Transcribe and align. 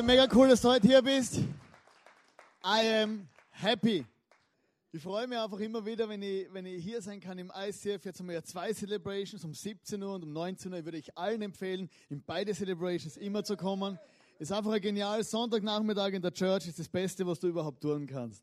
Hey, 0.00 0.06
mega 0.06 0.26
cool, 0.34 0.48
dass 0.48 0.62
du 0.62 0.70
heute 0.70 0.88
hier 0.88 1.02
bist. 1.02 1.40
I 2.64 3.02
am 3.02 3.28
happy. 3.50 4.06
Ich 4.92 5.02
freue 5.02 5.26
mich 5.26 5.38
einfach 5.38 5.60
immer 5.60 5.84
wieder, 5.84 6.08
wenn 6.08 6.22
ich, 6.22 6.50
wenn 6.54 6.64
ich 6.64 6.82
hier 6.82 7.02
sein 7.02 7.20
kann 7.20 7.36
im 7.36 7.52
ICF. 7.54 8.02
Jetzt 8.06 8.18
haben 8.18 8.28
wir 8.28 8.36
ja 8.36 8.42
zwei 8.42 8.72
Celebrations 8.72 9.44
um 9.44 9.52
17 9.52 10.02
Uhr 10.02 10.14
und 10.14 10.22
um 10.22 10.32
19 10.32 10.72
Uhr. 10.72 10.82
Würde 10.86 10.96
ich 10.96 11.18
allen 11.18 11.42
empfehlen, 11.42 11.90
in 12.08 12.22
beide 12.22 12.54
Celebrations 12.54 13.18
immer 13.18 13.44
zu 13.44 13.58
kommen. 13.58 13.98
Ist 14.38 14.52
einfach 14.52 14.72
ein 14.72 14.80
geniales 14.80 15.30
Sonntagnachmittag 15.30 16.14
in 16.14 16.22
der 16.22 16.32
Church. 16.32 16.66
Ist 16.66 16.78
das 16.78 16.88
Beste, 16.88 17.26
was 17.26 17.38
du 17.38 17.48
überhaupt 17.48 17.82
tun 17.82 18.06
kannst. 18.06 18.42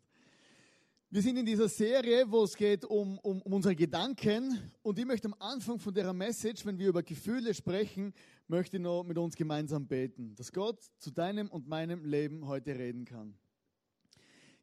Wir 1.09 1.21
sind 1.21 1.37
in 1.37 1.45
dieser 1.45 1.69
Serie, 1.69 2.29
wo 2.29 2.43
es 2.43 2.57
geht 2.57 2.83
um, 2.83 3.17
um, 3.19 3.41
um 3.41 3.53
unsere 3.53 3.77
Gedanken. 3.77 4.59
Und 4.83 4.99
ich 4.99 5.05
möchte 5.05 5.29
am 5.29 5.35
Anfang 5.39 5.79
von 5.79 5.93
der 5.93 6.11
Message, 6.11 6.65
wenn 6.65 6.77
wir 6.77 6.89
über 6.89 7.01
Gefühle 7.01 7.53
sprechen, 7.53 8.13
möchte 8.49 8.75
ich 8.75 8.83
noch 8.83 9.05
mit 9.05 9.17
uns 9.17 9.37
gemeinsam 9.37 9.87
beten, 9.87 10.35
dass 10.35 10.51
Gott 10.51 10.83
zu 10.97 11.11
deinem 11.11 11.47
und 11.49 11.65
meinem 11.65 12.03
Leben 12.03 12.45
heute 12.45 12.77
reden 12.77 13.05
kann. 13.05 13.35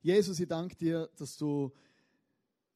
Jesus, 0.02 0.38
ich 0.38 0.46
danke 0.46 0.76
dir, 0.76 1.08
dass 1.16 1.38
du, 1.38 1.72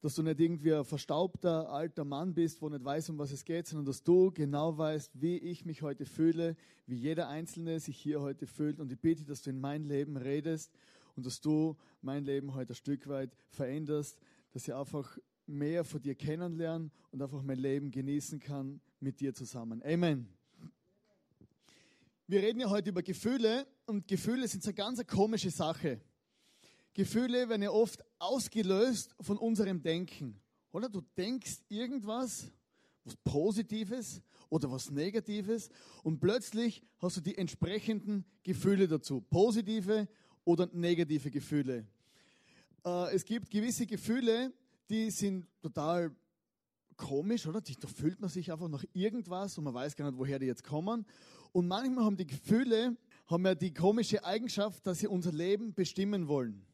dass 0.01 0.15
du 0.15 0.23
nicht 0.23 0.39
irgendwie 0.39 0.73
ein 0.73 0.83
verstaubter 0.83 1.69
alter 1.69 2.05
Mann 2.05 2.33
bist, 2.33 2.63
wo 2.63 2.69
nicht 2.69 2.83
weiß, 2.83 3.11
um 3.11 3.19
was 3.19 3.31
es 3.31 3.45
geht, 3.45 3.67
sondern 3.67 3.85
dass 3.85 4.01
du 4.01 4.31
genau 4.31 4.79
weißt, 4.79 5.11
wie 5.21 5.37
ich 5.37 5.63
mich 5.63 5.83
heute 5.83 6.07
fühle, 6.07 6.55
wie 6.87 6.95
jeder 6.95 7.27
Einzelne 7.27 7.79
sich 7.79 7.97
hier 7.97 8.19
heute 8.19 8.47
fühlt. 8.47 8.79
Und 8.79 8.91
ich 8.91 8.99
bitte, 8.99 9.25
dass 9.25 9.43
du 9.43 9.51
in 9.51 9.61
mein 9.61 9.83
Leben 9.83 10.17
redest 10.17 10.71
und 11.19 11.25
dass 11.25 11.41
du 11.41 11.75
mein 12.01 12.23
Leben 12.23 12.53
heute 12.53 12.71
ein 12.71 12.75
Stück 12.77 13.05
weit 13.09 13.35
veränderst, 13.49 14.17
dass 14.53 14.65
ich 14.65 14.73
einfach 14.73 15.17
mehr 15.47 15.83
von 15.83 16.01
dir 16.01 16.15
kennenlernen 16.15 16.93
und 17.11 17.21
einfach 17.21 17.41
mein 17.41 17.57
Leben 17.57 17.91
genießen 17.91 18.39
kann 18.39 18.79
mit 19.01 19.19
dir 19.19 19.33
zusammen. 19.33 19.83
Amen. 19.83 20.29
Wir 22.25 22.41
reden 22.41 22.61
ja 22.61 22.69
heute 22.69 22.91
über 22.91 23.03
Gefühle 23.03 23.67
und 23.85 24.07
Gefühle 24.07 24.47
sind 24.47 24.63
so 24.63 24.69
eine 24.69 24.75
ganz 24.75 25.05
komische 25.05 25.51
Sache. 25.51 25.99
Gefühle 26.93 27.49
werden 27.49 27.63
ja 27.63 27.71
oft 27.71 28.01
ausgelöst 28.17 29.13
von 29.19 29.37
unserem 29.37 29.81
Denken. 29.81 30.39
Oder 30.71 30.87
du 30.87 31.01
denkst 31.17 31.63
irgendwas, 31.67 32.49
was 33.03 33.17
Positives 33.17 34.21
oder 34.47 34.71
was 34.71 34.89
Negatives 34.89 35.69
und 36.01 36.21
plötzlich 36.21 36.81
hast 36.99 37.17
du 37.17 37.21
die 37.21 37.37
entsprechenden 37.37 38.23
Gefühle 38.41 38.87
dazu. 38.87 39.19
Positive 39.19 40.07
oder 40.49 40.67
negative 40.73 41.29
Gefühle. 41.29 41.85
Äh, 42.83 43.15
es 43.15 43.23
gibt 43.23 43.51
gewisse 43.51 43.85
Gefühle, 43.85 44.51
die 44.89 45.11
sind 45.11 45.45
total 45.61 46.11
komisch, 46.97 47.45
oder? 47.45 47.61
Da 47.61 47.87
fühlt 47.87 48.19
man 48.19 48.31
sich 48.31 48.51
einfach 48.51 48.67
nach 48.67 48.83
irgendwas 48.93 49.59
und 49.59 49.63
man 49.65 49.75
weiß 49.75 49.95
gar 49.95 50.09
nicht, 50.09 50.17
woher 50.17 50.39
die 50.39 50.47
jetzt 50.47 50.63
kommen. 50.63 51.05
Und 51.51 51.67
manchmal 51.67 52.03
haben 52.03 52.17
die 52.17 52.25
Gefühle, 52.25 52.97
haben 53.27 53.45
ja 53.45 53.53
die 53.53 53.71
komische 53.71 54.25
Eigenschaft, 54.25 54.87
dass 54.87 54.99
sie 54.99 55.07
unser 55.07 55.31
Leben 55.31 55.75
bestimmen 55.75 56.27
wollen. 56.27 56.65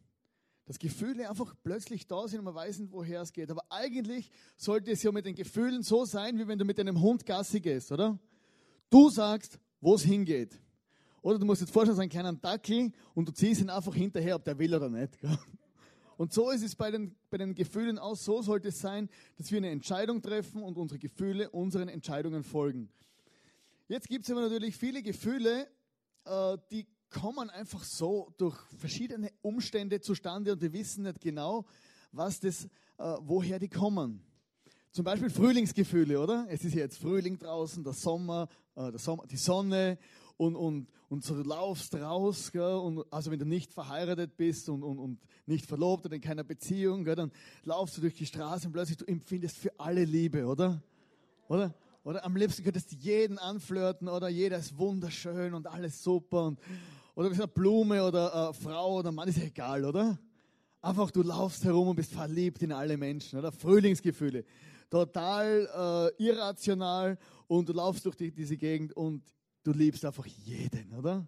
Dass 0.63 0.79
Gefühle 0.79 1.29
einfach 1.29 1.53
plötzlich 1.61 2.07
da 2.07 2.29
sind 2.29 2.39
und 2.39 2.45
man 2.45 2.55
weiß 2.55 2.79
nicht, 2.79 2.93
woher 2.93 3.21
es 3.21 3.33
geht. 3.33 3.51
Aber 3.51 3.65
eigentlich 3.69 4.31
sollte 4.55 4.91
es 4.91 5.03
ja 5.03 5.11
mit 5.11 5.25
den 5.25 5.35
Gefühlen 5.35 5.83
so 5.83 6.05
sein, 6.05 6.39
wie 6.39 6.47
wenn 6.47 6.57
du 6.57 6.63
mit 6.63 6.79
einem 6.79 7.01
Hund 7.01 7.25
Gassi 7.25 7.59
gehst, 7.59 7.91
oder? 7.91 8.17
Du 8.89 9.09
sagst, 9.09 9.59
wo 9.81 9.95
es 9.95 10.03
hingeht. 10.03 10.61
Oder 11.25 11.39
du 11.39 11.45
musst 11.47 11.61
jetzt 11.61 11.73
vorstellen, 11.73 11.95
so 11.95 12.01
einen 12.03 12.11
kleinen 12.11 12.39
Dackel 12.39 12.91
und 13.15 13.27
du 13.27 13.31
ziehst 13.33 13.59
ihn 13.59 13.71
einfach 13.71 13.95
hinterher, 13.95 14.35
ob 14.35 14.43
der 14.43 14.59
will 14.59 14.75
oder 14.75 14.89
nicht. 14.89 15.17
Und 16.17 16.31
so 16.31 16.51
ist 16.51 16.61
es 16.61 16.75
bei 16.75 16.91
den, 16.91 17.15
bei 17.31 17.39
den 17.39 17.55
Gefühlen 17.55 17.97
auch. 17.97 18.15
So 18.15 18.43
sollte 18.43 18.67
es 18.67 18.79
sein, 18.79 19.09
dass 19.35 19.51
wir 19.51 19.57
eine 19.57 19.71
Entscheidung 19.71 20.21
treffen 20.21 20.61
und 20.61 20.77
unsere 20.77 20.99
Gefühle 20.99 21.49
unseren 21.49 21.89
Entscheidungen 21.89 22.43
folgen. 22.43 22.89
Jetzt 23.87 24.07
gibt 24.07 24.25
es 24.25 24.31
aber 24.31 24.41
natürlich 24.41 24.77
viele 24.77 25.01
Gefühle, 25.01 25.67
äh, 26.25 26.57
die 26.69 26.85
kommen 27.09 27.49
einfach 27.49 27.83
so 27.83 28.31
durch 28.37 28.55
verschiedene 28.77 29.31
Umstände 29.41 30.01
zustande 30.01 30.51
und 30.51 30.61
wir 30.61 30.73
wissen 30.73 31.05
nicht 31.05 31.21
genau, 31.21 31.65
was 32.11 32.39
das, 32.39 32.65
äh, 32.99 33.15
woher 33.21 33.57
die 33.57 33.69
kommen. 33.69 34.21
Zum 34.91 35.03
Beispiel 35.03 35.31
Frühlingsgefühle, 35.31 36.19
oder? 36.19 36.45
Es 36.49 36.63
ist 36.63 36.75
jetzt 36.75 36.99
Frühling 36.99 37.39
draußen, 37.39 37.83
der 37.83 37.93
Sommer, 37.93 38.47
äh, 38.75 38.91
der 38.91 38.99
Sommer 38.99 39.25
die 39.25 39.37
Sonne 39.37 39.97
und, 40.37 40.55
und, 40.55 40.87
und 41.09 41.23
so 41.23 41.35
laufst 41.35 41.95
raus, 41.95 42.51
gell, 42.51 42.75
und 42.75 43.05
also 43.11 43.31
wenn 43.31 43.39
du 43.39 43.45
nicht 43.45 43.73
verheiratet 43.73 44.35
bist 44.37 44.69
und, 44.69 44.83
und, 44.83 44.99
und 44.99 45.19
nicht 45.45 45.65
verlobt 45.65 46.05
oder 46.05 46.15
in 46.15 46.21
keiner 46.21 46.43
Beziehung, 46.43 47.03
gell, 47.03 47.15
dann 47.15 47.31
laufst 47.63 47.97
du 47.97 48.01
durch 48.01 48.15
die 48.15 48.25
Straße 48.25 48.67
und 48.67 48.73
plötzlich 48.73 48.97
du 48.97 49.05
empfindest 49.05 49.57
für 49.57 49.71
alle 49.79 50.03
Liebe, 50.03 50.45
oder? 50.45 50.81
Oder? 51.47 51.73
Oder 52.03 52.23
am 52.23 52.35
liebsten 52.35 52.63
könntest 52.63 52.91
du 52.91 52.97
jeden 52.97 53.39
anflirten 53.39 54.07
oder 54.07 54.29
jeder 54.29 54.57
ist 54.57 54.77
wunderschön 54.77 55.53
und 55.53 55.67
alles 55.67 56.03
super 56.03 56.45
und 56.45 56.59
oder 57.15 57.29
bist 57.29 57.41
eine 57.41 57.47
Blume 57.47 58.03
oder 58.03 58.47
eine 58.47 58.53
Frau 58.53 58.97
oder 58.97 59.11
Mann, 59.11 59.29
ist 59.29 59.37
ja 59.37 59.45
egal, 59.45 59.85
oder? 59.85 60.19
Einfach 60.81 61.09
du 61.09 61.23
laufst 61.23 61.63
herum 61.63 61.87
und 61.87 61.95
bist 61.95 62.11
verliebt 62.11 62.61
in 62.61 62.73
alle 62.73 62.97
Menschen, 62.97 63.39
oder? 63.39 63.51
Frühlingsgefühle. 63.51 64.43
Total 64.89 66.11
äh, 66.19 66.23
irrational 66.23 67.17
und 67.47 67.69
du 67.69 67.73
laufst 67.73 68.05
durch 68.05 68.15
die, 68.17 68.31
diese 68.31 68.57
Gegend 68.57 68.93
und 68.93 69.23
du 69.65 69.71
liebst 69.71 70.05
einfach 70.05 70.25
jeden, 70.25 70.93
oder? 70.93 71.27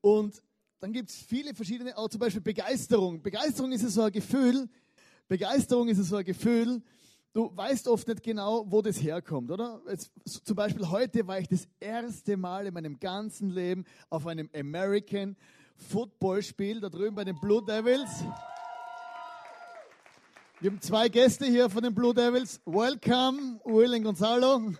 Und 0.00 0.42
dann 0.80 0.92
gibt 0.92 1.10
es 1.10 1.16
viele 1.16 1.54
verschiedene, 1.54 1.96
auch 1.96 2.08
zum 2.08 2.20
Beispiel 2.20 2.40
Begeisterung. 2.40 3.22
Begeisterung 3.22 3.70
ist 3.70 3.88
so 3.88 4.02
ein 4.02 4.12
Gefühl, 4.12 4.68
Begeisterung 5.28 5.88
ist 5.88 6.02
so 6.02 6.16
ein 6.16 6.24
Gefühl, 6.24 6.82
du 7.32 7.54
weißt 7.54 7.86
oft 7.86 8.08
nicht 8.08 8.22
genau, 8.22 8.64
wo 8.66 8.82
das 8.82 9.00
herkommt, 9.00 9.50
oder? 9.50 9.80
Jetzt, 9.88 10.10
zum 10.44 10.56
Beispiel 10.56 10.88
heute 10.88 11.26
war 11.26 11.38
ich 11.38 11.48
das 11.48 11.68
erste 11.78 12.36
Mal 12.36 12.66
in 12.66 12.74
meinem 12.74 12.98
ganzen 12.98 13.50
Leben 13.50 13.84
auf 14.08 14.26
einem 14.26 14.50
American 14.54 15.36
Football 15.76 16.42
Spiel, 16.42 16.80
da 16.80 16.88
drüben 16.88 17.14
bei 17.14 17.24
den 17.24 17.38
Blue 17.38 17.64
Devils. 17.64 18.24
Wir 20.60 20.70
haben 20.70 20.80
zwei 20.80 21.08
Gäste 21.08 21.46
hier 21.46 21.70
von 21.70 21.82
den 21.82 21.94
Blue 21.94 22.12
Devils. 22.12 22.60
Welcome, 22.64 23.60
Will 23.64 23.94
und 23.94 24.02
Gonzalo. 24.02 24.74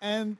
And, 0.00 0.38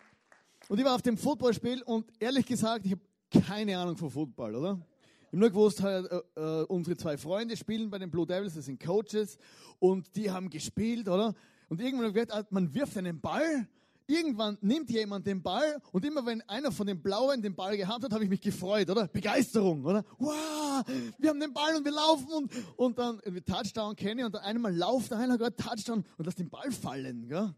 und 0.68 0.78
ich 0.78 0.84
war 0.84 0.94
auf 0.94 1.02
dem 1.02 1.16
Footballspiel 1.16 1.82
und 1.82 2.06
ehrlich 2.18 2.46
gesagt, 2.46 2.84
ich 2.84 2.92
habe 2.92 3.02
keine 3.46 3.78
Ahnung 3.78 3.96
von 3.96 4.10
Football, 4.10 4.54
oder? 4.54 4.80
Ich 5.22 5.26
habe 5.28 5.38
nur 5.38 5.50
gewusst, 5.50 5.80
äh, 5.80 6.00
äh, 6.36 6.64
unsere 6.64 6.96
zwei 6.96 7.16
Freunde 7.16 7.56
spielen 7.56 7.90
bei 7.90 7.98
den 7.98 8.10
Blue 8.10 8.26
Devils, 8.26 8.54
das 8.54 8.66
sind 8.66 8.82
Coaches 8.82 9.38
und 9.78 10.14
die 10.14 10.30
haben 10.30 10.50
gespielt, 10.50 11.08
oder? 11.08 11.34
Und 11.68 11.80
irgendwann 11.80 12.14
wird, 12.14 12.30
äh, 12.30 12.44
man 12.50 12.72
wirft 12.74 12.96
einen 12.96 13.20
Ball, 13.20 13.66
irgendwann 14.06 14.56
nimmt 14.60 14.90
jemand 14.90 15.26
den 15.26 15.42
Ball 15.42 15.80
und 15.92 16.04
immer 16.04 16.24
wenn 16.26 16.42
einer 16.42 16.70
von 16.70 16.86
den 16.86 17.02
Blauen 17.02 17.42
den 17.42 17.54
Ball 17.54 17.76
gehabt 17.76 18.04
hat, 18.04 18.12
habe 18.12 18.24
ich 18.24 18.30
mich 18.30 18.40
gefreut, 18.40 18.88
oder? 18.88 19.08
Begeisterung, 19.08 19.84
oder? 19.84 20.04
Wow, 20.18 20.84
wir 21.18 21.30
haben 21.30 21.40
den 21.40 21.52
Ball 21.52 21.74
und 21.76 21.84
wir 21.84 21.92
laufen 21.92 22.32
und, 22.32 22.52
und 22.76 22.98
dann 22.98 23.20
Touchdown 23.44 23.96
kenne 23.96 24.20
ich 24.20 24.26
und 24.26 24.34
dann 24.34 24.42
einmal 24.42 24.74
lauft 24.74 25.12
einer 25.12 25.36
gerade 25.36 25.56
Touchdown 25.56 26.04
und 26.16 26.24
lässt 26.24 26.38
den 26.38 26.50
Ball 26.50 26.70
fallen, 26.70 27.28
gell? 27.28 27.54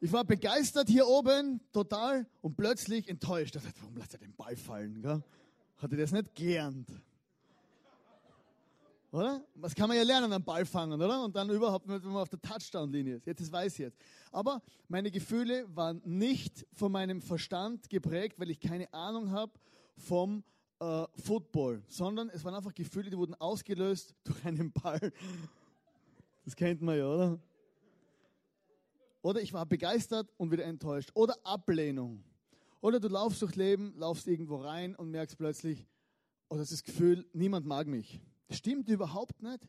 Ich 0.00 0.12
war 0.12 0.24
begeistert 0.24 0.88
hier 0.88 1.06
oben, 1.06 1.60
total, 1.72 2.26
und 2.40 2.56
plötzlich 2.56 3.08
enttäuscht. 3.08 3.56
Ich 3.56 3.62
dachte, 3.62 3.80
warum 3.80 3.96
lässt 3.96 4.14
er 4.14 4.20
den 4.20 4.34
Ball 4.34 4.56
fallen? 4.56 5.02
Gell? 5.02 5.22
Hat 5.78 5.92
er 5.92 5.98
das 5.98 6.12
nicht 6.12 6.34
gelernt? 6.34 6.88
Oder? 9.10 9.42
Was 9.54 9.74
kann 9.74 9.88
man 9.88 9.96
ja 9.96 10.02
lernen 10.02 10.32
am 10.32 10.44
Ball 10.44 10.66
fangen, 10.66 11.00
oder? 11.00 11.24
Und 11.24 11.34
dann 11.34 11.48
überhaupt, 11.50 11.88
wenn 11.88 12.00
man 12.02 12.22
auf 12.22 12.28
der 12.28 12.40
Touchdown-Linie 12.40 13.16
ist. 13.16 13.26
Jetzt, 13.26 13.40
das 13.40 13.50
weiß 13.50 13.72
ich 13.72 13.78
jetzt. 13.78 13.98
Aber 14.30 14.62
meine 14.86 15.10
Gefühle 15.10 15.64
waren 15.74 16.00
nicht 16.04 16.66
von 16.74 16.92
meinem 16.92 17.22
Verstand 17.22 17.88
geprägt, 17.88 18.38
weil 18.38 18.50
ich 18.50 18.60
keine 18.60 18.92
Ahnung 18.92 19.30
habe 19.30 19.52
vom 19.96 20.44
äh, 20.78 21.06
Football, 21.24 21.82
sondern 21.88 22.28
es 22.28 22.44
waren 22.44 22.54
einfach 22.54 22.74
Gefühle, 22.74 23.10
die 23.10 23.16
wurden 23.16 23.34
ausgelöst 23.34 24.14
durch 24.24 24.44
einen 24.44 24.70
Ball. 24.70 25.12
Das 26.44 26.54
kennt 26.54 26.82
man 26.82 26.98
ja, 26.98 27.06
oder? 27.06 27.38
Oder 29.22 29.40
ich 29.42 29.52
war 29.52 29.66
begeistert 29.66 30.32
und 30.36 30.50
wieder 30.50 30.64
enttäuscht. 30.64 31.10
Oder 31.14 31.34
Ablehnung. 31.44 32.22
Oder 32.80 33.00
du 33.00 33.08
laufst 33.08 33.42
durch 33.42 33.56
Leben, 33.56 33.94
laufst 33.96 34.26
irgendwo 34.28 34.56
rein 34.56 34.94
und 34.94 35.10
merkst 35.10 35.36
plötzlich, 35.36 35.86
oder 36.48 36.60
das 36.60 36.82
Gefühl, 36.82 37.26
niemand 37.32 37.66
mag 37.66 37.86
mich. 37.86 38.20
Das 38.46 38.58
stimmt 38.58 38.88
überhaupt 38.88 39.42
nicht, 39.42 39.60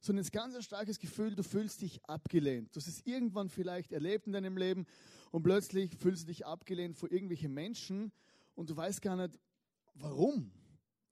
sondern 0.00 0.22
es 0.22 0.28
ist 0.28 0.32
ganz 0.32 0.54
ein 0.54 0.62
starkes 0.62 0.98
Gefühl, 0.98 1.34
du 1.34 1.42
fühlst 1.42 1.82
dich 1.82 2.04
abgelehnt. 2.06 2.74
Du 2.74 2.80
hast 2.80 2.88
es 2.88 3.02
irgendwann 3.04 3.48
vielleicht 3.48 3.92
erlebt 3.92 4.26
in 4.26 4.32
deinem 4.32 4.56
Leben 4.56 4.86
und 5.30 5.42
plötzlich 5.42 5.94
fühlst 5.96 6.22
du 6.22 6.26
dich 6.26 6.46
abgelehnt 6.46 6.96
vor 6.96 7.10
irgendwelchen 7.12 7.52
Menschen 7.52 8.12
und 8.54 8.70
du 8.70 8.76
weißt 8.76 9.02
gar 9.02 9.16
nicht, 9.16 9.38
warum. 9.94 10.50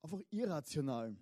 Einfach 0.03 0.21
irrational. 0.31 1.17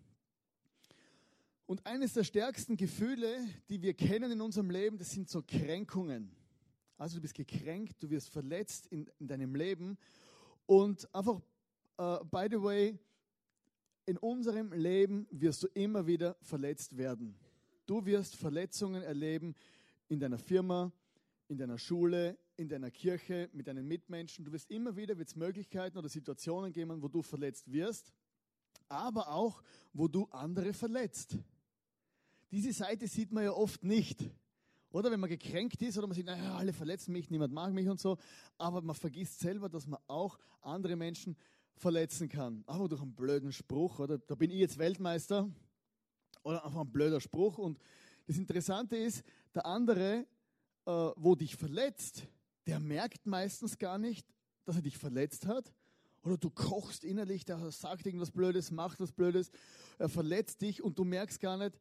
Und 1.67 1.84
eines 1.87 2.14
der 2.14 2.25
stärksten 2.25 2.76
Gefühle, 2.76 3.37
die 3.69 3.82
wir 3.82 3.94
kennen 3.94 4.32
in 4.32 4.40
unserem 4.40 4.70
Leben, 4.70 4.99
das 4.99 5.11
sind 5.11 5.28
so 5.28 5.43
Kränkungen. 5.43 6.34
Also 7.00 7.17
du 7.17 7.23
bist 7.23 7.32
gekränkt, 7.32 8.02
du 8.02 8.11
wirst 8.11 8.29
verletzt 8.29 8.87
in, 8.88 9.08
in 9.19 9.26
deinem 9.26 9.55
Leben. 9.55 9.97
Und 10.67 11.08
einfach, 11.14 11.41
uh, 11.99 12.23
by 12.31 12.47
the 12.50 12.62
way, 12.62 12.99
in 14.05 14.19
unserem 14.19 14.70
Leben 14.75 15.26
wirst 15.31 15.62
du 15.62 15.69
immer 15.69 16.06
wieder 16.06 16.37
verletzt 16.43 16.99
werden. 16.99 17.35
Du 17.87 18.05
wirst 18.05 18.37
Verletzungen 18.37 19.02
erleben 19.02 19.55
in 20.08 20.20
deiner 20.20 20.37
Firma, 20.37 20.93
in 21.49 21.56
deiner 21.56 21.79
Schule, 21.79 22.37
in 22.58 22.69
deiner 22.69 22.91
Kirche, 22.91 23.49
mit 23.55 23.67
deinen 23.67 23.88
Mitmenschen. 23.88 24.44
Du 24.44 24.53
wirst 24.53 24.70
immer 24.70 24.94
wieder 24.94 25.17
wird's 25.17 25.37
Möglichkeiten 25.37 25.96
oder 25.96 26.11
Situationen 26.11 26.70
geben, 26.70 27.00
wo 27.00 27.08
du 27.08 27.23
verletzt 27.23 27.73
wirst, 27.73 28.12
aber 28.91 29.32
auch, 29.32 29.62
wo 29.94 30.06
du 30.06 30.26
andere 30.26 30.75
verletzt. 30.75 31.38
Diese 32.50 32.75
Seite 32.75 33.08
sieht 33.08 33.32
man 33.32 33.44
ja 33.44 33.53
oft 33.53 33.82
nicht. 33.85 34.31
Oder 34.91 35.11
wenn 35.11 35.21
man 35.21 35.31
gekränkt 35.31 35.81
ist 35.83 35.97
oder 35.99 36.07
man 36.07 36.15
sieht, 36.15 36.27
naja, 36.27 36.57
alle 36.57 36.73
verletzen 36.73 37.13
mich, 37.13 37.31
niemand 37.31 37.53
mag 37.53 37.73
mich 37.73 37.89
und 37.89 38.01
so. 38.01 38.19
Aber 38.59 38.83
man 38.83 38.97
vergisst 38.97 39.41
selber, 39.41 39.69
dass 39.69 39.87
man 39.87 40.01
auch 40.09 40.39
andere 40.61 40.97
Menschen 40.97 41.37
verletzen 41.77 42.29
kann. 42.29 42.65
Aber 42.67 42.89
durch 42.89 43.01
einen 43.01 43.15
blöden 43.15 43.53
Spruch, 43.53 44.01
oder? 44.01 44.19
Da 44.19 44.35
bin 44.35 44.51
ich 44.51 44.59
jetzt 44.59 44.79
Weltmeister. 44.79 45.49
Oder 46.43 46.65
einfach 46.65 46.81
ein 46.81 46.93
blöder 46.93 47.21
Spruch. 47.21 47.59
Und 47.59 47.79
das 48.27 48.37
Interessante 48.37 48.97
ist, 48.97 49.23
der 49.55 49.65
andere, 49.67 50.27
äh, 50.87 51.11
wo 51.17 51.35
dich 51.35 51.57
verletzt, 51.57 52.27
der 52.67 52.81
merkt 52.81 53.27
meistens 53.27 53.79
gar 53.79 53.99
nicht, 53.99 54.27
dass 54.65 54.77
er 54.77 54.83
dich 54.83 54.99
verletzt 54.99 55.47
hat. 55.47 55.73
Oder 56.23 56.37
du 56.37 56.51
kochst 56.51 57.05
innerlich, 57.05 57.45
der 57.45 57.71
sagt 57.71 58.05
irgendwas 58.07 58.31
Blödes, 58.31 58.71
macht 58.71 59.01
was 59.01 59.13
Blödes, 59.13 59.51
er 59.99 60.09
verletzt 60.09 60.61
dich 60.61 60.83
und 60.83 60.99
du 60.99 61.05
merkst 61.05 61.41
gar 61.41 61.57
nicht, 61.57 61.79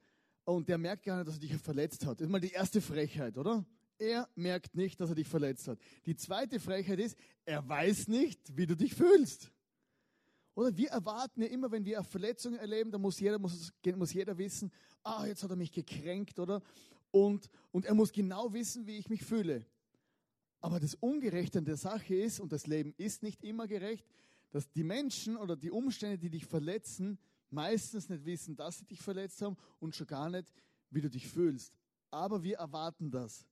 und 0.56 0.68
der 0.68 0.78
merkt 0.78 1.04
gar 1.04 1.18
nicht, 1.18 1.28
dass 1.28 1.36
er 1.36 1.42
dich 1.42 1.56
verletzt 1.57 2.06
hat. 2.06 2.19
Das 2.19 2.25
ist 2.25 2.31
mal 2.31 2.40
die 2.40 2.51
erste 2.51 2.81
Frechheit, 2.81 3.38
oder? 3.38 3.66
Er 3.98 4.30
merkt 4.36 4.75
nicht, 4.75 5.00
dass 5.00 5.10
er 5.10 5.16
dich 5.16 5.28
verletzt 5.28 5.68
hat. 5.68 5.80
Die 6.06 6.16
zweite 6.16 6.60
Frechheit 6.60 7.00
ist, 7.00 7.18
er 7.46 7.68
weiß 7.68 8.07
nicht, 8.07 8.56
wie 8.56 8.66
du 8.66 8.75
dich 8.75 8.96
fühlst. 8.96 9.51
Oder 10.56 10.75
wir 10.75 10.90
erwarten 10.90 11.42
ja 11.42 11.48
immer, 11.48 11.72
wenn 11.72 11.86
wir 11.86 12.00
eine 12.00 12.07
Verletzung 12.07 12.56
erleben, 12.56 12.92
dann 12.92 13.01
muss 13.01 13.19
jeder, 13.19 13.40
muss, 13.40 13.72
muss 13.96 14.13
jeder 14.13 14.38
wissen, 14.38 14.72
ah, 15.04 15.25
jetzt 15.25 15.44
hat 15.44 15.50
er 15.50 15.56
mich 15.56 15.72
gekränkt, 15.72 16.40
oder? 16.40 16.62
Und, 17.12 17.50
und 17.72 17.86
er 17.86 17.94
muss 17.94 18.12
genau 18.12 18.51
wissen, 18.54 18.88
wie 18.88 18.98
ich 18.98 19.10
mich 19.10 19.24
fühle. 19.24 19.66
Aber 20.62 20.80
das 20.80 20.96
Ungerechte 20.96 21.60
an 21.60 21.66
der 21.66 21.78
Sache 21.78 22.16
ist, 22.16 22.40
und 22.40 22.51
das 22.51 22.68
Leben 22.68 22.94
ist 22.98 23.24
nicht 23.24 23.44
immer 23.44 23.68
gerecht, 23.68 24.06
dass 24.51 24.69
die 24.72 24.84
Menschen 24.84 25.38
oder 25.38 25.56
die 25.56 25.72
Umstände, 25.72 26.18
die 26.18 26.30
dich 26.30 26.46
verletzen, 26.46 27.19
meistens 27.50 28.10
nicht 28.10 28.25
wissen, 28.25 28.56
dass 28.56 28.80
sie 28.80 28.86
dich 28.86 29.01
verletzt 29.01 29.42
haben 29.42 29.57
und 29.80 29.96
schon 29.96 30.07
gar 30.07 30.30
nicht, 30.30 30.51
wie 30.90 31.01
du 31.01 31.10
dich 31.10 31.28
fühlst. 31.28 31.74
Aber 32.12 32.44
wir 32.44 32.57
erwarten 32.57 33.12
das. 33.12 33.46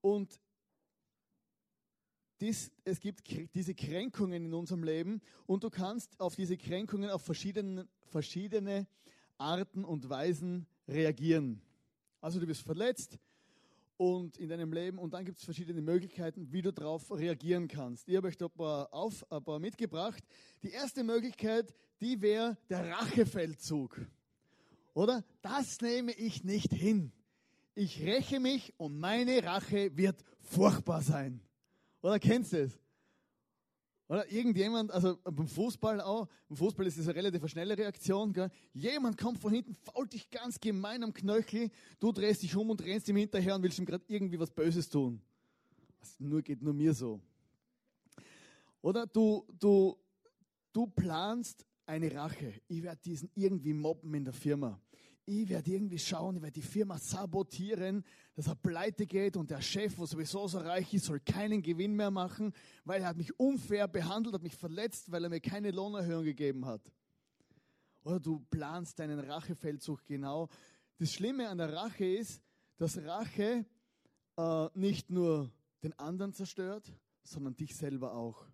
Und 0.00 0.40
dies, 2.40 2.72
es 2.84 3.00
gibt 3.00 3.22
diese 3.54 3.74
Kränkungen 3.74 4.46
in 4.46 4.54
unserem 4.54 4.82
Leben 4.82 5.20
und 5.46 5.62
du 5.62 5.70
kannst 5.70 6.18
auf 6.18 6.36
diese 6.36 6.56
Kränkungen 6.56 7.10
auf 7.10 7.22
verschiedene, 7.22 7.86
verschiedene 8.06 8.86
Arten 9.36 9.84
und 9.84 10.08
Weisen 10.08 10.66
reagieren. 10.88 11.60
Also 12.20 12.40
du 12.40 12.48
wirst 12.48 12.62
verletzt, 12.62 13.18
und 14.00 14.38
in 14.38 14.48
deinem 14.48 14.72
Leben. 14.72 14.98
Und 14.98 15.12
dann 15.12 15.26
gibt 15.26 15.40
es 15.40 15.44
verschiedene 15.44 15.82
Möglichkeiten, 15.82 16.50
wie 16.50 16.62
du 16.62 16.72
darauf 16.72 17.10
reagieren 17.10 17.68
kannst. 17.68 18.08
Ich 18.08 18.16
habe 18.16 18.28
euch 18.28 18.36
da 18.38 18.46
ein 18.46 18.50
paar, 18.50 18.94
auf, 18.94 19.30
ein 19.30 19.44
paar 19.44 19.58
mitgebracht. 19.58 20.24
Die 20.62 20.70
erste 20.70 21.04
Möglichkeit, 21.04 21.74
die 22.00 22.22
wäre 22.22 22.56
der 22.70 22.92
Rachefeldzug. 22.92 24.00
Oder? 24.94 25.22
Das 25.42 25.82
nehme 25.82 26.12
ich 26.12 26.44
nicht 26.44 26.72
hin. 26.72 27.12
Ich 27.74 28.00
räche 28.00 28.40
mich 28.40 28.72
und 28.78 28.98
meine 28.98 29.44
Rache 29.44 29.94
wird 29.94 30.24
furchtbar 30.40 31.02
sein. 31.02 31.42
Oder 32.00 32.18
kennst 32.18 32.54
du 32.54 32.62
es? 32.62 32.80
Oder 34.10 34.28
irgendjemand, 34.28 34.90
also 34.90 35.18
beim 35.22 35.46
Fußball 35.46 36.00
auch, 36.00 36.26
beim 36.48 36.56
Fußball 36.56 36.84
ist 36.84 36.98
das 36.98 37.06
eine 37.06 37.14
relativ 37.14 37.46
schnelle 37.48 37.78
Reaktion. 37.78 38.32
Gell? 38.32 38.50
Jemand 38.72 39.16
kommt 39.16 39.38
von 39.38 39.52
hinten, 39.52 39.72
fault 39.72 40.12
dich 40.12 40.28
ganz 40.30 40.58
gemein 40.58 41.04
am 41.04 41.14
Knöchel, 41.14 41.70
du 42.00 42.10
drehst 42.10 42.42
dich 42.42 42.56
um 42.56 42.70
und 42.70 42.82
rennst 42.82 43.08
ihm 43.08 43.14
hinterher 43.14 43.54
und 43.54 43.62
willst 43.62 43.78
ihm 43.78 43.84
gerade 43.84 44.02
irgendwie 44.08 44.40
was 44.40 44.50
Böses 44.50 44.88
tun. 44.88 45.22
Das 46.00 46.18
nur, 46.18 46.42
geht 46.42 46.60
nur 46.60 46.74
mir 46.74 46.92
so. 46.92 47.20
Oder 48.82 49.06
du, 49.06 49.46
du, 49.60 49.96
du 50.72 50.88
planst 50.88 51.64
eine 51.86 52.12
Rache. 52.12 52.60
Ich 52.66 52.82
werde 52.82 53.00
diesen 53.04 53.30
irgendwie 53.36 53.74
mobben 53.74 54.12
in 54.12 54.24
der 54.24 54.34
Firma 54.34 54.80
ich 55.24 55.48
werde 55.48 55.70
irgendwie 55.70 55.98
schauen, 55.98 56.36
ich 56.36 56.42
werde 56.42 56.60
die 56.60 56.66
Firma 56.66 56.98
sabotieren, 56.98 58.04
dass 58.34 58.48
er 58.48 58.54
pleite 58.54 59.06
geht 59.06 59.36
und 59.36 59.50
der 59.50 59.60
Chef, 59.60 59.96
wo 59.98 60.06
sowieso 60.06 60.48
so 60.48 60.58
reich 60.58 60.92
ist, 60.94 61.04
soll 61.04 61.20
keinen 61.20 61.62
Gewinn 61.62 61.94
mehr 61.94 62.10
machen, 62.10 62.52
weil 62.84 63.02
er 63.02 63.08
hat 63.08 63.16
mich 63.16 63.38
unfair 63.38 63.86
behandelt, 63.86 64.34
hat 64.34 64.42
mich 64.42 64.56
verletzt, 64.56 65.10
weil 65.10 65.24
er 65.24 65.30
mir 65.30 65.40
keine 65.40 65.70
Lohnerhöhung 65.70 66.24
gegeben 66.24 66.66
hat. 66.66 66.90
Oder 68.02 68.18
du 68.18 68.40
planst 68.50 68.98
deinen 68.98 69.20
Rachefeldzug 69.20 70.04
genau. 70.06 70.48
Das 70.98 71.12
Schlimme 71.12 71.48
an 71.48 71.58
der 71.58 71.72
Rache 71.72 72.06
ist, 72.06 72.42
dass 72.76 72.98
Rache 72.98 73.66
äh, 74.36 74.68
nicht 74.74 75.10
nur 75.10 75.50
den 75.82 75.98
anderen 75.98 76.32
zerstört, 76.32 76.92
sondern 77.22 77.56
dich 77.56 77.76
selber 77.76 78.14
auch. 78.14 78.46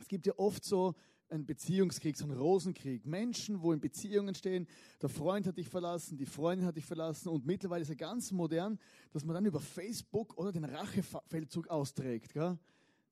Es 0.00 0.08
gibt 0.08 0.26
ja 0.26 0.32
oft 0.36 0.64
so 0.64 0.94
ein 1.30 1.46
Beziehungskrieg, 1.46 2.16
so 2.16 2.24
ein 2.24 2.30
Rosenkrieg. 2.30 3.06
Menschen, 3.06 3.62
wo 3.62 3.72
in 3.72 3.80
Beziehungen 3.80 4.34
stehen, 4.34 4.66
der 5.02 5.08
Freund 5.08 5.46
hat 5.46 5.56
dich 5.58 5.68
verlassen, 5.68 6.16
die 6.16 6.26
Freundin 6.26 6.66
hat 6.66 6.76
dich 6.76 6.84
verlassen 6.84 7.28
und 7.28 7.46
mittlerweile 7.46 7.82
ist 7.82 7.90
es 7.90 7.96
ganz 7.96 8.30
modern, 8.30 8.78
dass 9.12 9.24
man 9.24 9.34
dann 9.34 9.46
über 9.46 9.60
Facebook 9.60 10.36
oder 10.38 10.52
den 10.52 10.64
Rachefeldzug 10.64 11.68
austrägt. 11.68 12.34
Gell? 12.34 12.58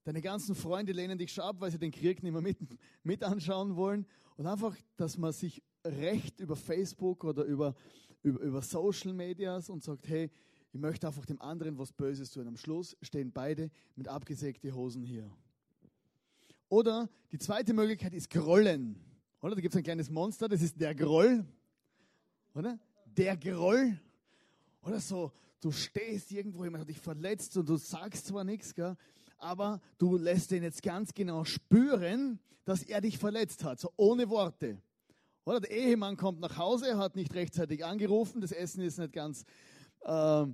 Deine 0.05 0.21
ganzen 0.21 0.55
Freunde 0.55 0.93
lehnen 0.93 1.17
dich 1.17 1.33
schon 1.33 1.45
ab, 1.45 1.57
weil 1.61 1.71
sie 1.71 1.79
den 1.79 1.93
Krieg 1.93 2.23
nicht 2.23 2.33
mehr 2.33 2.43
mit, 2.43 2.59
mit 3.03 3.23
anschauen 3.23 3.77
wollen. 3.77 4.07
Und 4.37 4.47
einfach, 4.47 4.77
dass 4.97 5.17
man 5.17 5.33
sich 5.33 5.63
recht 5.85 6.41
über 6.41 6.57
Facebook 6.57 7.25
oder 7.25 7.45
über, 7.45 7.75
über, 8.23 8.41
über 8.41 8.63
Social 8.63 9.13
Medias 9.13 9.69
und 9.69 9.83
sagt, 9.83 10.09
hey, 10.09 10.31
ich 10.73 10.81
möchte 10.81 11.07
einfach 11.07 11.27
dem 11.27 11.41
anderen 11.41 11.79
was 11.79 11.93
Böses 11.93 12.31
tun. 12.31 12.49
Am 12.49 12.57
Schluss 12.57 12.97
stehen 13.03 13.31
beide 13.31 13.71
mit 13.95 14.09
abgesägten 14.09 14.75
Hosen 14.75 15.03
hier. 15.03 15.31
Oder 16.73 17.11
die 17.31 17.39
zweite 17.39 17.75
Möglichkeit 17.75 18.15
ist 18.15 18.31
Grollen. 18.31 18.97
Oder? 19.43 19.57
Da 19.57 19.61
gibt 19.61 19.75
es 19.75 19.77
ein 19.77 19.85
kleines 19.85 20.09
Monster, 20.09 20.49
das 20.49 20.63
ist 20.63 20.81
der 20.81 20.95
Groll. 20.95 21.45
Oder? 22.55 22.79
Der 23.05 23.37
Groll. 23.37 24.01
Oder 24.81 24.99
so, 24.99 25.33
du 25.61 25.71
stehst 25.71 26.33
irgendwo, 26.33 26.65
jemand 26.65 26.81
hat 26.81 26.89
dich 26.89 26.99
verletzt 26.99 27.59
und 27.59 27.69
du 27.69 27.77
sagst 27.77 28.29
zwar 28.29 28.45
nichts, 28.45 28.75
gell, 28.75 28.97
aber 29.37 29.83
du 29.99 30.17
lässt 30.17 30.51
ihn 30.53 30.63
jetzt 30.63 30.83
ganz 30.83 31.13
genau 31.13 31.45
spüren, 31.45 32.39
dass 32.65 32.83
er 32.83 33.03
dich 33.03 33.19
verletzt 33.19 33.65
hat, 33.65 33.79
so 33.79 33.93
ohne 33.99 34.31
Worte. 34.31 34.81
Oder 35.45 35.61
der 35.61 35.73
Ehemann 35.73 36.17
kommt 36.17 36.41
nach 36.41 36.57
Hause, 36.57 36.97
hat 36.97 37.17
nicht 37.17 37.35
rechtzeitig 37.35 37.85
angerufen, 37.85 38.41
das 38.41 38.51
Essen 38.51 38.81
ist 38.81 38.99
nicht 38.99 39.13
ganz, 39.13 39.45
äh, 40.07 40.47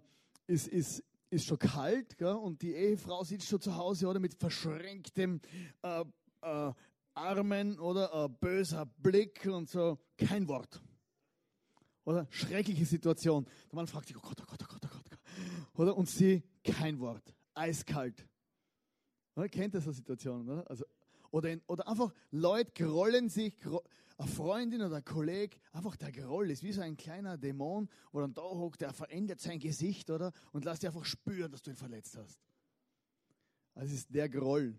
ist, 0.49 0.67
ist, 0.67 1.05
ist 1.31 1.47
schon 1.47 1.59
kalt 1.59 2.17
gell? 2.19 2.35
und 2.35 2.63
die 2.63 2.75
Ehefrau 2.75 3.25
sitzt 3.25 3.49
schon 3.49 3.61
zu 3.61 3.77
Hause 3.77 4.07
oder 4.07 4.21
mit 4.21 4.35
verschränktem 4.35 5.41
äh, 5.83 6.05
äh, 6.43 6.73
Armen 7.15 7.79
oder 7.79 8.25
äh, 8.25 8.29
böser 8.29 8.87
Blick 8.87 9.47
und 9.47 9.69
so, 9.69 9.99
kein 10.17 10.49
Wort. 10.49 10.81
Oder 12.05 12.27
schreckliche 12.31 12.87
Situation. 12.87 13.45
Der 13.71 13.77
Mann 13.77 13.87
fragt 13.87 14.09
sich, 14.09 14.17
oh 14.17 14.21
Gott, 14.21 14.41
oh 14.41 14.45
Gott, 14.47 14.63
oh 14.63 14.67
Gott, 14.67 14.81
oh 14.85 14.89
Gott. 14.89 15.19
Oh 15.75 15.83
oder? 15.83 15.97
Und 15.97 16.09
sie, 16.09 16.43
kein 16.65 16.99
Wort. 17.01 17.35
Eiskalt. 17.55 18.27
Oder? 19.37 19.49
Kennt 19.49 19.75
ihr 19.75 19.81
so 19.81 19.93
Situationen? 19.93 20.49
Oder? 20.49 20.71
Also, 20.71 20.85
oder, 21.31 21.51
in, 21.51 21.63
oder 21.67 21.89
einfach 21.89 22.13
Leute 22.31 22.73
grollen 22.73 23.29
sich, 23.29 23.55
eine 24.19 24.29
Freundin 24.29 24.83
oder 24.83 24.97
ein 24.97 25.05
Kollege, 25.05 25.57
einfach 25.73 25.97
der 25.97 26.11
Groll 26.11 26.51
ist 26.51 26.63
wie 26.63 26.73
so 26.73 26.81
ein 26.81 26.97
kleiner 26.97 27.39
Dämon, 27.39 27.89
wo 28.11 28.21
dann 28.21 28.35
da 28.35 28.43
hockt, 28.43 28.81
der 28.81 28.93
verändert 28.93 29.41
sein 29.41 29.61
Gesicht, 29.61 30.11
oder? 30.11 30.33
Und 30.53 30.65
lässt 30.65 30.83
dir 30.83 30.89
einfach 30.89 31.05
spüren, 31.05 31.53
dass 31.53 31.63
du 31.63 31.71
ihn 31.71 31.77
verletzt 31.77 32.17
hast. 32.17 32.41
Das 33.75 33.93
ist 33.93 34.13
der 34.13 34.29
Groll. 34.29 34.75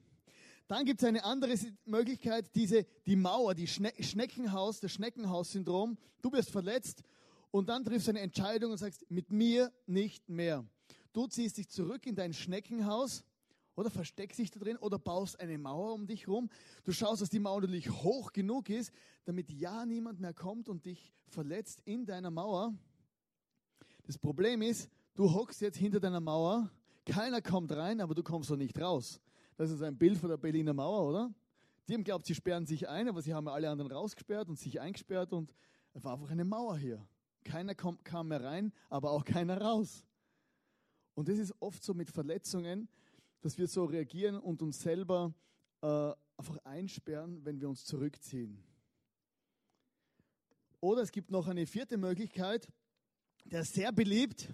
Dann 0.68 0.86
gibt 0.86 1.02
es 1.02 1.08
eine 1.08 1.24
andere 1.24 1.56
Möglichkeit, 1.86 2.54
diese, 2.54 2.86
die 3.08 3.16
Mauer, 3.16 3.56
die 3.56 3.66
Schne 3.66 3.92
Schneckenhaus, 4.00 4.82
das 4.82 4.92
Schneckenhaus-Syndrom. 4.92 5.98
Du 6.22 6.32
wirst 6.32 6.52
verletzt 6.52 7.02
und 7.50 7.70
dann 7.70 7.84
triffst 7.86 8.08
du 8.08 8.12
eine 8.12 8.20
Entscheidung 8.20 8.72
und 8.72 8.78
sagst, 8.78 9.10
mit 9.10 9.32
mir 9.32 9.72
nicht 9.88 10.30
mehr. 10.30 10.66
Du 11.14 11.28
ziehst 11.28 11.58
dich 11.58 11.70
zurück 11.70 12.06
in 12.06 12.16
dein 12.16 12.34
Schneckenhaus 12.34 13.24
oder 13.80 13.90
versteckst 13.90 14.40
dich 14.40 14.52
da 14.52 14.60
drin 14.60 14.76
oder 14.76 15.00
baust 15.00 15.40
eine 15.40 15.58
Mauer 15.58 15.94
um 15.94 16.06
dich 16.06 16.28
rum. 16.28 16.50
Du 16.84 16.92
schaust, 16.92 17.22
dass 17.22 17.30
die 17.30 17.40
Mauer 17.40 17.62
natürlich 17.62 17.90
hoch 17.90 18.34
genug 18.34 18.70
ist, 18.70 18.92
damit 19.24 19.50
ja 19.52 19.86
niemand 19.86 20.20
mehr 20.20 20.34
kommt 20.34 20.68
und 20.68 20.86
dich 20.86 21.14
verletzt 21.30 21.82
in 21.86 22.06
deiner 22.06 22.30
Mauer. 22.30 22.74
Das 24.06 24.18
Problem 24.18 24.62
ist, 24.62 24.90
du 25.16 25.32
hockst 25.34 25.62
jetzt 25.62 25.78
hinter 25.78 26.02
deiner 26.02 26.20
Mauer, 26.20 26.70
keiner 27.06 27.42
kommt 27.42 27.72
rein, 27.72 28.02
aber 28.02 28.14
du 28.14 28.22
kommst 28.22 28.50
so 28.50 28.58
nicht 28.58 28.78
raus. 28.82 29.22
Das 29.56 29.72
ist 29.72 29.82
ein 29.82 29.98
Bild 29.98 30.18
von 30.18 30.30
der 30.30 30.38
Berliner 30.38 30.74
Mauer, 30.74 31.08
oder? 31.08 31.34
Die 31.88 31.94
haben 31.94 32.04
glaubt, 32.04 32.26
sie 32.26 32.36
sperren 32.36 32.66
sich 32.66 32.90
ein, 32.90 33.08
aber 33.08 33.22
sie 33.22 33.34
haben 33.34 33.48
alle 33.48 33.70
anderen 33.70 33.94
rausgesperrt 33.94 34.50
und 34.50 34.60
sich 34.60 34.82
eingesperrt 34.82 35.32
und 35.32 35.54
es 35.94 36.04
war 36.04 36.14
einfach 36.14 36.32
eine 36.32 36.44
Mauer 36.44 36.78
hier. 36.78 37.08
Keiner 37.46 37.76
kam 37.76 38.28
mehr 38.28 38.44
rein, 38.44 38.74
aber 38.90 39.12
auch 39.12 39.24
keiner 39.24 39.62
raus. 39.62 40.04
Und 41.16 41.30
das 41.30 41.38
ist 41.38 41.54
oft 41.62 41.82
so 41.82 41.94
mit 41.94 42.10
Verletzungen, 42.10 42.90
dass 43.42 43.58
wir 43.58 43.68
so 43.68 43.86
reagieren 43.86 44.38
und 44.38 44.62
uns 44.62 44.82
selber 44.82 45.34
äh, 45.82 46.12
einfach 46.38 46.58
einsperren, 46.64 47.44
wenn 47.46 47.60
wir 47.60 47.70
uns 47.70 47.86
zurückziehen. 47.86 48.64
Oder 50.82 51.02
es 51.02 51.12
gibt 51.12 51.30
noch 51.32 51.48
eine 51.48 51.66
vierte 51.66 51.98
Möglichkeit, 51.98 52.72
der 53.46 53.62
ist 53.62 53.74
sehr 53.74 53.92
beliebt, 53.92 54.54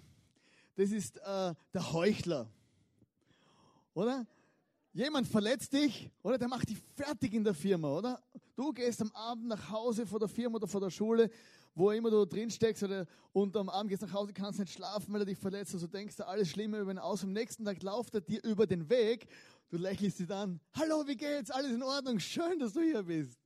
das 0.74 0.90
ist 0.90 1.18
äh, 1.18 1.54
der 1.72 1.92
Heuchler. 1.92 2.50
Oder? 3.94 4.26
Jemand 4.92 5.28
verletzt 5.28 5.72
dich, 5.72 6.10
oder? 6.22 6.38
Der 6.38 6.48
macht 6.48 6.68
dich 6.68 6.78
fertig 6.94 7.34
in 7.34 7.44
der 7.44 7.54
Firma, 7.54 7.98
oder? 7.98 8.22
Du 8.56 8.72
gehst 8.72 9.00
am 9.02 9.10
Abend 9.12 9.46
nach 9.46 9.70
Hause 9.70 10.06
vor 10.06 10.18
der 10.18 10.28
Firma 10.28 10.56
oder 10.56 10.66
vor 10.66 10.80
der 10.80 10.90
Schule, 10.90 11.30
wo 11.76 11.90
immer 11.90 12.10
du 12.10 12.24
drin 12.24 12.50
steckst, 12.50 12.82
oder, 12.82 13.06
und 13.32 13.54
am 13.54 13.68
Abend 13.68 13.90
gehst 13.90 14.02
nach 14.02 14.12
Hause, 14.14 14.32
kannst 14.32 14.58
nicht 14.58 14.72
schlafen, 14.72 15.12
weil 15.12 15.20
er 15.20 15.26
dich 15.26 15.38
verletzt, 15.38 15.74
also 15.74 15.86
denkst 15.86 16.16
du 16.16 16.26
alles 16.26 16.48
Schlimme 16.48 16.78
über 16.78 16.90
ihn 16.90 16.98
aus. 16.98 17.22
Am 17.22 17.32
nächsten 17.32 17.66
Tag 17.66 17.82
lauft 17.82 18.14
er 18.14 18.22
dir 18.22 18.42
über 18.42 18.66
den 18.66 18.88
Weg, 18.88 19.28
du 19.68 19.76
lächelst 19.76 20.18
ihn 20.20 20.32
an. 20.32 20.58
Hallo, 20.72 21.06
wie 21.06 21.16
geht's? 21.16 21.50
Alles 21.50 21.72
in 21.72 21.82
Ordnung? 21.82 22.18
Schön, 22.18 22.58
dass 22.58 22.72
du 22.72 22.80
hier 22.80 23.02
bist. 23.02 23.38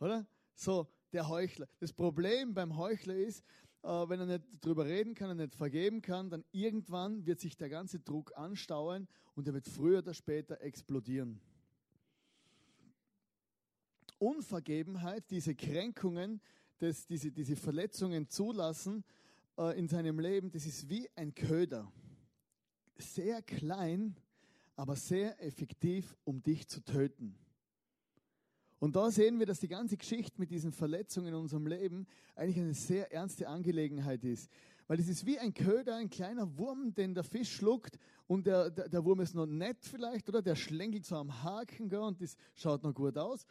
Oder? 0.00 0.26
So, 0.56 0.88
der 1.12 1.28
Heuchler. 1.28 1.68
Das 1.78 1.92
Problem 1.92 2.52
beim 2.52 2.76
Heuchler 2.76 3.14
ist, 3.14 3.44
äh, 3.84 3.88
wenn 3.88 4.18
er 4.18 4.26
nicht 4.26 4.44
drüber 4.60 4.84
reden 4.84 5.14
kann, 5.14 5.28
er 5.28 5.46
nicht 5.46 5.54
vergeben 5.54 6.02
kann, 6.02 6.28
dann 6.28 6.44
irgendwann 6.50 7.24
wird 7.24 7.38
sich 7.38 7.56
der 7.56 7.68
ganze 7.68 8.00
Druck 8.00 8.36
anstauen 8.36 9.06
und 9.36 9.46
er 9.46 9.54
wird 9.54 9.68
früher 9.68 9.98
oder 10.00 10.12
später 10.12 10.60
explodieren. 10.60 11.40
Unvergebenheit, 14.18 15.30
diese 15.30 15.54
Kränkungen, 15.54 16.40
das, 16.78 17.06
diese, 17.06 17.30
diese 17.30 17.56
Verletzungen 17.56 18.28
zulassen 18.28 19.04
äh, 19.58 19.78
in 19.78 19.88
seinem 19.88 20.18
Leben, 20.20 20.50
das 20.50 20.66
ist 20.66 20.88
wie 20.88 21.08
ein 21.16 21.34
Köder. 21.34 21.90
Sehr 22.98 23.42
klein, 23.42 24.16
aber 24.74 24.96
sehr 24.96 25.42
effektiv, 25.42 26.16
um 26.24 26.42
dich 26.42 26.68
zu 26.68 26.82
töten. 26.82 27.36
Und 28.78 28.94
da 28.94 29.10
sehen 29.10 29.38
wir, 29.38 29.46
dass 29.46 29.60
die 29.60 29.68
ganze 29.68 29.96
Geschichte 29.96 30.38
mit 30.38 30.50
diesen 30.50 30.70
Verletzungen 30.70 31.28
in 31.28 31.34
unserem 31.34 31.66
Leben 31.66 32.06
eigentlich 32.34 32.58
eine 32.58 32.74
sehr 32.74 33.10
ernste 33.10 33.48
Angelegenheit 33.48 34.22
ist. 34.22 34.50
Weil 34.86 35.00
es 35.00 35.08
ist 35.08 35.24
wie 35.24 35.38
ein 35.38 35.54
Köder, 35.54 35.96
ein 35.96 36.10
kleiner 36.10 36.58
Wurm, 36.58 36.94
den 36.94 37.14
der 37.14 37.24
Fisch 37.24 37.56
schluckt 37.56 37.98
und 38.26 38.46
der, 38.46 38.70
der, 38.70 38.88
der 38.88 39.04
Wurm 39.04 39.20
ist 39.20 39.34
noch 39.34 39.46
nett 39.46 39.78
vielleicht, 39.80 40.28
oder? 40.28 40.42
Der 40.42 40.56
schlängelt 40.56 41.06
so 41.06 41.16
am 41.16 41.42
Haken 41.42 41.88
gell, 41.88 42.00
und 42.00 42.20
das 42.20 42.36
schaut 42.54 42.84
noch 42.84 42.94
gut 42.94 43.16
aus. 43.16 43.46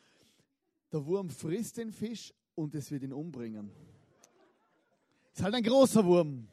Der 0.91 1.05
Wurm 1.05 1.29
frisst 1.29 1.77
den 1.77 1.91
Fisch 1.91 2.34
und 2.56 2.74
es 2.76 2.90
wird 2.90 3.04
ihn 3.04 3.14
umbringen. 3.14 3.70
Ist 5.34 5.44
halt 5.44 5.54
ein 5.54 5.64
großer 5.64 6.04
Wurm 6.04 6.48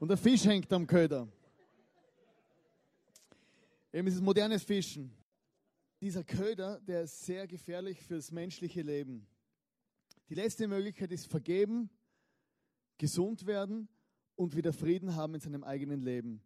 und 0.00 0.08
der 0.08 0.16
Fisch 0.16 0.44
hängt 0.44 0.72
am 0.72 0.86
Köder. 0.86 1.28
Eben 3.92 4.06
ist 4.06 4.14
es 4.14 4.20
modernes 4.20 4.62
Fischen 4.62 5.12
dieser 6.02 6.24
Köder, 6.24 6.80
der 6.80 7.02
ist 7.02 7.24
sehr 7.24 7.46
gefährlich 7.46 8.02
fürs 8.02 8.32
menschliche 8.32 8.82
Leben. 8.82 9.24
Die 10.28 10.34
letzte 10.34 10.66
Möglichkeit 10.66 11.12
ist 11.12 11.28
vergeben, 11.28 11.88
gesund 12.98 13.46
werden 13.46 13.88
und 14.34 14.56
wieder 14.56 14.72
Frieden 14.72 15.14
haben 15.14 15.36
in 15.36 15.40
seinem 15.40 15.62
eigenen 15.62 16.00
Leben. 16.00 16.42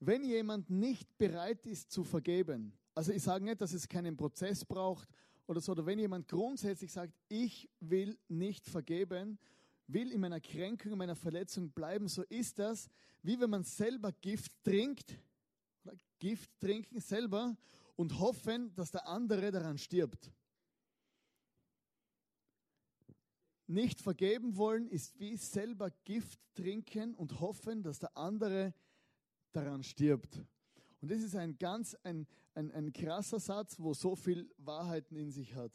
Wenn 0.00 0.24
jemand 0.24 0.70
nicht 0.70 1.18
bereit 1.18 1.66
ist 1.66 1.90
zu 1.90 2.04
vergeben, 2.04 2.72
also 2.94 3.12
ich 3.12 3.22
sage 3.22 3.44
nicht, 3.44 3.60
dass 3.60 3.74
es 3.74 3.86
keinen 3.86 4.16
Prozess 4.16 4.64
braucht 4.64 5.10
oder 5.50 5.60
so, 5.60 5.72
oder 5.72 5.84
wenn 5.84 5.98
jemand 5.98 6.28
grundsätzlich 6.28 6.92
sagt, 6.92 7.12
ich 7.28 7.68
will 7.80 8.16
nicht 8.28 8.68
vergeben, 8.68 9.36
will 9.88 10.12
in 10.12 10.20
meiner 10.20 10.40
Kränkung, 10.40 10.92
in 10.92 10.98
meiner 10.98 11.16
Verletzung 11.16 11.72
bleiben, 11.72 12.06
so 12.06 12.22
ist 12.22 12.60
das, 12.60 12.88
wie 13.22 13.40
wenn 13.40 13.50
man 13.50 13.64
selber 13.64 14.12
Gift 14.12 14.52
trinkt, 14.62 15.18
Gift 16.20 16.52
trinken 16.60 17.00
selber 17.00 17.56
und 17.96 18.20
hoffen, 18.20 18.72
dass 18.76 18.92
der 18.92 19.08
andere 19.08 19.50
daran 19.50 19.76
stirbt. 19.76 20.30
Nicht 23.66 24.00
vergeben 24.00 24.56
wollen 24.56 24.86
ist 24.86 25.18
wie 25.18 25.36
selber 25.36 25.90
Gift 26.04 26.38
trinken 26.54 27.12
und 27.14 27.40
hoffen, 27.40 27.82
dass 27.82 27.98
der 27.98 28.16
andere 28.16 28.72
daran 29.50 29.82
stirbt. 29.82 30.44
Und 31.00 31.10
das 31.10 31.22
ist 31.22 31.34
ein 31.34 31.58
ganz 31.58 31.96
ein, 32.04 32.28
ein, 32.60 32.70
ein 32.72 32.92
krasser 32.92 33.40
Satz, 33.40 33.78
wo 33.78 33.94
so 33.94 34.14
viel 34.14 34.48
Wahrheiten 34.58 35.16
in 35.16 35.30
sich 35.30 35.54
hat. 35.54 35.72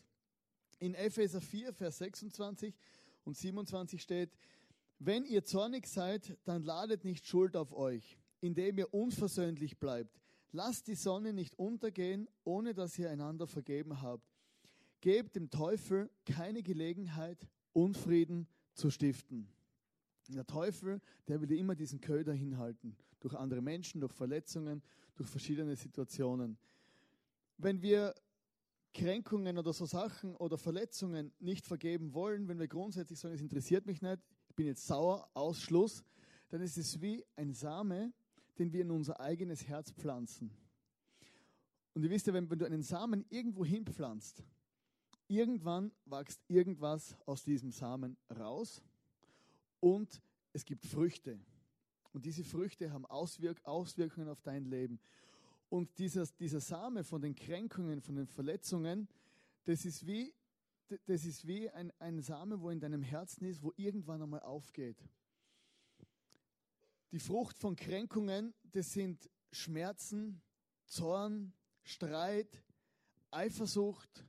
In 0.80 0.94
Epheser 0.94 1.42
4, 1.42 1.74
Vers 1.74 1.98
26 1.98 2.74
und 3.24 3.36
27 3.36 4.02
steht, 4.02 4.32
wenn 5.00 5.26
ihr 5.26 5.44
zornig 5.44 5.88
seid, 5.88 6.38
dann 6.46 6.64
ladet 6.64 7.04
nicht 7.04 7.26
Schuld 7.28 7.56
auf 7.56 7.74
euch, 7.74 8.18
indem 8.40 8.78
ihr 8.78 8.94
unversöhnlich 8.94 9.78
bleibt. 9.78 10.22
Lasst 10.52 10.88
die 10.88 10.96
Sonne 10.96 11.34
nicht 11.34 11.58
untergehen, 11.60 12.30
ohne 12.44 12.74
dass 12.74 12.98
ihr 12.98 13.10
einander 13.10 13.48
vergeben 13.48 14.02
habt. 14.02 14.24
Gebt 15.02 15.36
dem 15.36 15.50
Teufel 15.50 16.10
keine 16.26 16.64
Gelegenheit, 16.64 17.48
Unfrieden 17.74 18.48
zu 18.74 18.90
stiften. 18.90 19.50
Der 20.30 20.46
Teufel, 20.48 21.02
der 21.28 21.42
will 21.42 21.52
immer 21.52 21.76
diesen 21.76 22.00
Köder 22.00 22.34
hinhalten. 22.34 22.96
Durch 23.20 23.36
andere 23.36 23.62
Menschen, 23.62 24.00
durch 24.00 24.14
Verletzungen, 24.14 24.82
durch 25.16 25.30
verschiedene 25.30 25.76
Situationen. 25.76 26.58
Wenn 27.58 27.82
wir 27.82 28.14
Kränkungen 28.94 29.58
oder 29.58 29.74
so 29.74 29.86
Sachen 29.86 30.36
oder 30.36 30.58
Verletzungen 30.58 31.34
nicht 31.40 31.66
vergeben 31.66 32.14
wollen, 32.14 32.48
wenn 32.48 32.60
wir 32.60 32.68
grundsätzlich 32.68 33.20
sagen, 33.20 33.36
es 33.36 33.42
interessiert 33.42 33.86
mich 33.86 34.02
nicht, 34.02 34.20
ich 34.50 34.56
bin 34.56 34.68
jetzt 34.68 34.88
sauer, 34.88 35.30
Ausschluss, 35.34 36.04
dann 36.50 36.62
ist 36.62 36.78
es 36.78 37.02
wie 37.02 37.26
ein 37.36 37.54
Same, 37.54 38.14
den 38.58 38.72
wir 38.72 38.82
in 38.82 38.92
unser 38.92 39.20
eigenes 39.20 39.68
Herz 39.68 39.92
pflanzen. 39.92 40.50
Und 41.94 42.04
ihr 42.04 42.10
wisst 42.10 42.28
ja, 42.28 42.34
wenn, 42.34 42.50
wenn 42.50 42.60
du 42.60 42.66
einen 42.66 42.84
Samen 42.84 43.26
irgendwo 43.30 43.66
hinpflanzt, 43.66 44.44
irgendwann 45.28 45.92
wächst 46.06 46.42
irgendwas 46.48 47.18
aus 47.26 47.44
diesem 47.44 47.72
Samen 47.72 48.18
raus 48.38 48.82
und 49.80 50.22
es 50.54 50.66
gibt 50.66 50.86
Früchte. 50.86 51.40
Und 52.14 52.26
diese 52.26 52.44
Früchte 52.44 52.92
haben 52.92 53.06
Auswirk 53.06 53.60
Auswirkungen 53.66 54.30
auf 54.30 54.42
dein 54.42 54.66
Leben. 54.66 55.00
Und 55.70 55.98
dieser, 55.98 56.26
dieser 56.40 56.60
Same 56.60 57.04
von 57.04 57.22
den 57.22 57.36
Kränkungen, 57.36 58.02
von 58.02 58.16
den 58.16 58.28
Verletzungen, 58.28 59.08
das 59.64 59.86
ist 59.86 60.06
wie, 60.06 60.34
das 61.06 61.26
ist 61.26 61.48
wie 61.48 61.70
ein, 61.70 61.92
ein 62.00 62.22
Same, 62.22 62.62
wo 62.62 62.70
in 62.70 62.80
deinem 62.80 63.02
Herzen 63.02 63.46
ist, 63.46 63.64
wo 63.64 63.74
irgendwann 63.76 64.22
einmal 64.22 64.42
aufgeht. 64.42 65.04
Die 67.12 67.20
Frucht 67.20 67.58
von 67.58 67.76
Kränkungen, 67.76 68.54
das 68.72 68.94
sind 68.94 69.30
Schmerzen, 69.52 70.42
Zorn, 70.86 71.54
Streit, 71.84 72.64
Eifersucht, 73.32 74.26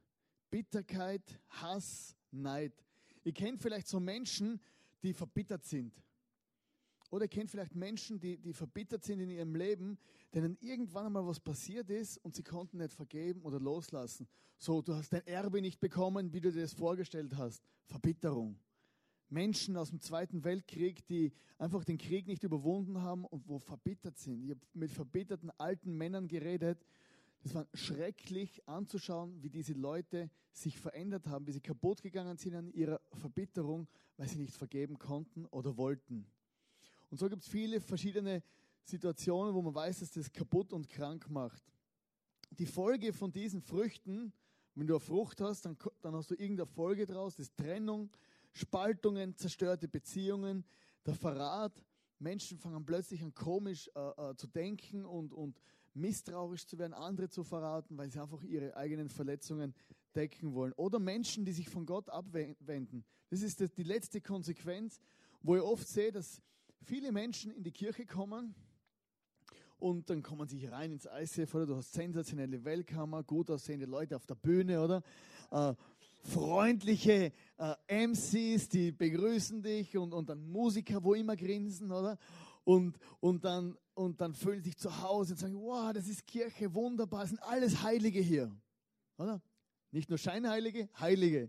Bitterkeit, 0.50 1.40
Hass, 1.48 2.16
Neid. 2.30 2.72
Ihr 3.24 3.32
kennt 3.32 3.60
vielleicht 3.60 3.88
so 3.88 4.00
Menschen, 4.00 4.60
die 5.02 5.12
verbittert 5.12 5.64
sind. 5.64 6.00
Oder 7.10 7.24
ihr 7.24 7.28
kennt 7.28 7.50
vielleicht 7.50 7.74
Menschen, 7.74 8.18
die, 8.18 8.38
die 8.38 8.52
verbittert 8.52 9.04
sind 9.04 9.20
in 9.20 9.30
ihrem 9.30 9.54
Leben, 9.54 9.98
denen 10.34 10.56
irgendwann 10.60 11.06
einmal 11.06 11.26
was 11.26 11.40
passiert 11.40 11.90
ist 11.90 12.18
und 12.18 12.34
sie 12.34 12.42
konnten 12.42 12.78
nicht 12.78 12.92
vergeben 12.92 13.42
oder 13.42 13.60
loslassen. 13.60 14.28
So, 14.58 14.82
du 14.82 14.94
hast 14.94 15.12
dein 15.12 15.26
Erbe 15.26 15.60
nicht 15.60 15.80
bekommen, 15.80 16.32
wie 16.32 16.40
du 16.40 16.50
dir 16.50 16.62
das 16.62 16.72
vorgestellt 16.72 17.36
hast. 17.36 17.62
Verbitterung. 17.84 18.58
Menschen 19.28 19.76
aus 19.76 19.90
dem 19.90 20.00
Zweiten 20.00 20.44
Weltkrieg, 20.44 21.06
die 21.06 21.32
einfach 21.58 21.84
den 21.84 21.98
Krieg 21.98 22.26
nicht 22.26 22.44
überwunden 22.44 23.02
haben 23.02 23.24
und 23.24 23.48
wo 23.48 23.58
verbittert 23.58 24.18
sind. 24.18 24.44
Ich 24.44 24.50
habe 24.50 24.60
mit 24.72 24.90
verbitterten 24.90 25.50
alten 25.58 25.96
Männern 25.96 26.28
geredet. 26.28 26.84
Das 27.42 27.54
war 27.54 27.66
schrecklich 27.74 28.66
anzuschauen, 28.68 29.42
wie 29.42 29.50
diese 29.50 29.72
Leute 29.72 30.30
sich 30.52 30.78
verändert 30.78 31.26
haben, 31.26 31.46
wie 31.46 31.52
sie 31.52 31.60
kaputt 31.60 32.02
gegangen 32.02 32.38
sind 32.38 32.54
an 32.54 32.72
ihrer 32.72 33.00
Verbitterung, 33.12 33.88
weil 34.16 34.28
sie 34.28 34.38
nicht 34.38 34.54
vergeben 34.54 34.98
konnten 34.98 35.44
oder 35.46 35.76
wollten. 35.76 36.26
Und 37.10 37.18
so 37.18 37.28
gibt 37.28 37.42
es 37.42 37.48
viele 37.48 37.80
verschiedene 37.80 38.42
Situationen, 38.84 39.54
wo 39.54 39.62
man 39.62 39.74
weiß, 39.74 40.00
dass 40.00 40.12
das 40.12 40.32
kaputt 40.32 40.72
und 40.72 40.88
krank 40.88 41.28
macht. 41.28 41.62
Die 42.50 42.66
Folge 42.66 43.12
von 43.12 43.32
diesen 43.32 43.60
Früchten, 43.60 44.32
wenn 44.74 44.86
du 44.86 44.94
eine 44.94 45.00
Frucht 45.00 45.40
hast, 45.40 45.64
dann, 45.64 45.76
dann 46.02 46.14
hast 46.14 46.30
du 46.30 46.34
irgendeine 46.34 46.66
Folge 46.66 47.06
draus, 47.06 47.36
das 47.36 47.48
ist 47.48 47.56
Trennung, 47.56 48.10
Spaltungen, 48.52 49.36
zerstörte 49.36 49.88
Beziehungen, 49.88 50.64
der 51.04 51.14
Verrat. 51.14 51.84
Menschen 52.18 52.58
fangen 52.58 52.84
plötzlich 52.84 53.22
an 53.22 53.34
komisch 53.34 53.90
äh, 53.94 54.30
äh, 54.30 54.36
zu 54.36 54.46
denken 54.46 55.04
und, 55.04 55.32
und 55.32 55.60
misstrauisch 55.94 56.66
zu 56.66 56.78
werden, 56.78 56.94
andere 56.94 57.28
zu 57.28 57.42
verraten, 57.42 57.96
weil 57.96 58.10
sie 58.10 58.20
einfach 58.20 58.42
ihre 58.42 58.76
eigenen 58.76 59.08
Verletzungen 59.08 59.74
decken 60.14 60.54
wollen. 60.54 60.72
Oder 60.74 60.98
Menschen, 60.98 61.44
die 61.44 61.52
sich 61.52 61.68
von 61.68 61.86
Gott 61.86 62.08
abwenden. 62.08 63.04
Das 63.30 63.42
ist 63.42 63.60
die 63.76 63.82
letzte 63.82 64.20
Konsequenz, 64.20 65.00
wo 65.42 65.56
ich 65.56 65.62
oft 65.62 65.86
sehe, 65.86 66.12
dass 66.12 66.42
viele 66.84 67.12
Menschen 67.12 67.50
in 67.50 67.62
die 67.62 67.72
Kirche 67.72 68.06
kommen 68.06 68.54
und 69.78 70.08
dann 70.08 70.22
kommen 70.22 70.48
sie 70.48 70.66
rein 70.66 70.92
ins 70.92 71.06
ICF, 71.06 71.54
oder 71.54 71.66
du 71.66 71.76
hast 71.76 71.92
sensationelle 71.92 72.64
Weltkammer, 72.64 73.22
gut 73.22 73.50
aussehende 73.50 73.86
Leute 73.86 74.16
auf 74.16 74.26
der 74.26 74.34
Bühne, 74.34 74.82
oder? 74.82 75.02
Äh, 75.50 75.74
freundliche 76.22 77.32
äh, 77.58 78.06
MCs, 78.08 78.68
die 78.68 78.92
begrüßen 78.92 79.62
dich 79.62 79.96
und, 79.96 80.12
und 80.12 80.28
dann 80.28 80.48
Musiker, 80.50 81.02
wo 81.02 81.14
immer 81.14 81.36
grinsen, 81.36 81.92
oder? 81.92 82.18
Und, 82.64 82.98
und, 83.20 83.44
dann, 83.44 83.76
und 83.94 84.20
dann 84.20 84.34
fühlen 84.34 84.62
sich 84.62 84.76
zu 84.76 85.02
Hause 85.02 85.34
und 85.34 85.38
sagen, 85.38 85.56
wow, 85.60 85.92
das 85.92 86.08
ist 86.08 86.26
Kirche, 86.26 86.74
wunderbar, 86.74 87.24
es 87.24 87.30
sind 87.30 87.42
alles 87.42 87.82
Heilige 87.82 88.20
hier, 88.20 88.50
oder? 89.18 89.40
Nicht 89.92 90.08
nur 90.08 90.18
Scheinheilige, 90.18 90.88
Heilige. 90.98 91.48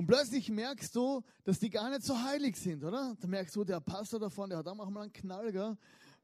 Und 0.00 0.06
plötzlich 0.06 0.48
merkst 0.48 0.96
du, 0.96 1.20
dass 1.44 1.58
die 1.58 1.68
gar 1.68 1.90
nicht 1.90 2.04
so 2.04 2.18
heilig 2.18 2.56
sind, 2.56 2.82
oder? 2.82 3.14
Da 3.20 3.28
merkst 3.28 3.54
du, 3.54 3.64
der 3.64 3.80
Pastor 3.80 4.18
davon, 4.18 4.48
der 4.48 4.60
hat 4.60 4.66
auch 4.66 4.74
mal 4.74 5.02
einen 5.02 5.12
Knall, 5.12 5.52
gell? 5.52 5.76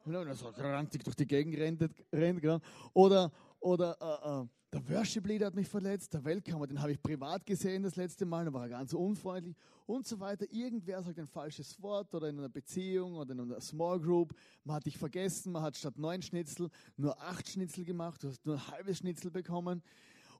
Und 0.06 0.14
dann 0.14 0.34
so 0.34 0.48
ranzig 0.48 1.04
durch 1.04 1.14
die 1.14 1.26
Gegend 1.26 1.58
rennt, 1.58 1.90
rennt 2.10 2.40
gell? 2.40 2.58
Oder, 2.94 3.30
oder 3.60 3.94
äh, 4.00 4.44
äh, 4.44 4.48
der 4.72 4.96
Worship 4.96 5.26
Leader 5.26 5.48
hat 5.48 5.54
mich 5.54 5.68
verletzt, 5.68 6.14
der 6.14 6.24
Weltkammer, 6.24 6.66
den 6.66 6.80
habe 6.80 6.92
ich 6.92 7.02
privat 7.02 7.44
gesehen 7.44 7.82
das 7.82 7.96
letzte 7.96 8.24
Mal, 8.24 8.46
da 8.46 8.52
war 8.54 8.62
er 8.62 8.70
ganz 8.70 8.94
unfreundlich 8.94 9.54
und 9.84 10.06
so 10.06 10.18
weiter. 10.20 10.46
Irgendwer 10.50 11.02
sagt 11.02 11.18
ein 11.18 11.26
falsches 11.26 11.78
Wort 11.82 12.14
oder 12.14 12.30
in 12.30 12.38
einer 12.38 12.48
Beziehung 12.48 13.16
oder 13.16 13.32
in 13.32 13.40
einer 13.40 13.60
Small 13.60 14.00
Group, 14.00 14.34
man 14.64 14.76
hat 14.76 14.86
dich 14.86 14.96
vergessen, 14.96 15.52
man 15.52 15.62
hat 15.62 15.76
statt 15.76 15.98
neun 15.98 16.22
Schnitzel 16.22 16.70
nur 16.96 17.20
acht 17.20 17.46
Schnitzel 17.46 17.84
gemacht, 17.84 18.22
du 18.22 18.28
hast 18.28 18.46
nur 18.46 18.54
ein 18.54 18.68
halbes 18.68 18.96
Schnitzel 18.96 19.30
bekommen 19.30 19.82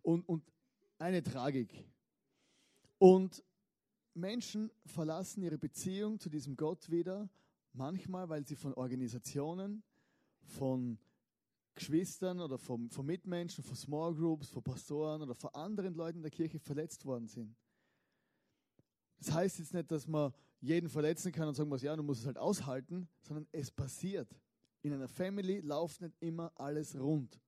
und, 0.01 0.27
und 0.27 0.43
eine 0.99 1.23
Tragik. 1.23 1.85
Und 2.99 3.45
Menschen 4.15 4.71
verlassen 4.87 5.43
ihre 5.43 5.59
Beziehung 5.59 6.19
zu 6.19 6.31
diesem 6.31 6.57
Gott 6.57 6.91
wieder, 6.91 7.29
manchmal, 7.73 8.29
weil 8.29 8.47
sie 8.47 8.57
von 8.57 8.73
Organisationen, 8.75 9.83
von 10.41 10.99
Geschwistern 11.75 12.41
oder 12.41 12.57
von, 12.57 12.89
von 12.89 13.05
Mitmenschen, 13.05 13.63
von 13.63 13.77
Small 13.77 14.15
Groups, 14.15 14.49
von 14.49 14.63
Pastoren 14.63 15.23
oder 15.23 15.35
von 15.35 15.51
anderen 15.51 15.95
Leuten 15.95 16.23
der 16.23 16.31
Kirche 16.31 16.59
verletzt 16.59 17.05
worden 17.05 17.29
sind. 17.29 17.55
Das 19.19 19.33
heißt 19.33 19.59
jetzt 19.59 19.75
nicht, 19.75 19.91
dass 19.91 20.07
man 20.07 20.33
jeden 20.61 20.89
verletzen 20.89 21.33
kann 21.33 21.49
und 21.49 21.55
sagen 21.55 21.69
muss, 21.69 21.83
ja, 21.83 21.95
du 21.95 22.03
musst 22.03 22.21
es 22.23 22.27
halt 22.27 22.39
aushalten, 22.39 23.09
sondern 23.21 23.47
es 23.53 23.71
passiert. 23.71 24.35
In 24.83 24.95
einer 24.95 25.09
Family 25.09 25.61
läuft 25.61 26.01
nicht 26.01 26.15
immer 26.21 26.51
alles 26.55 26.99
rund. 26.99 27.39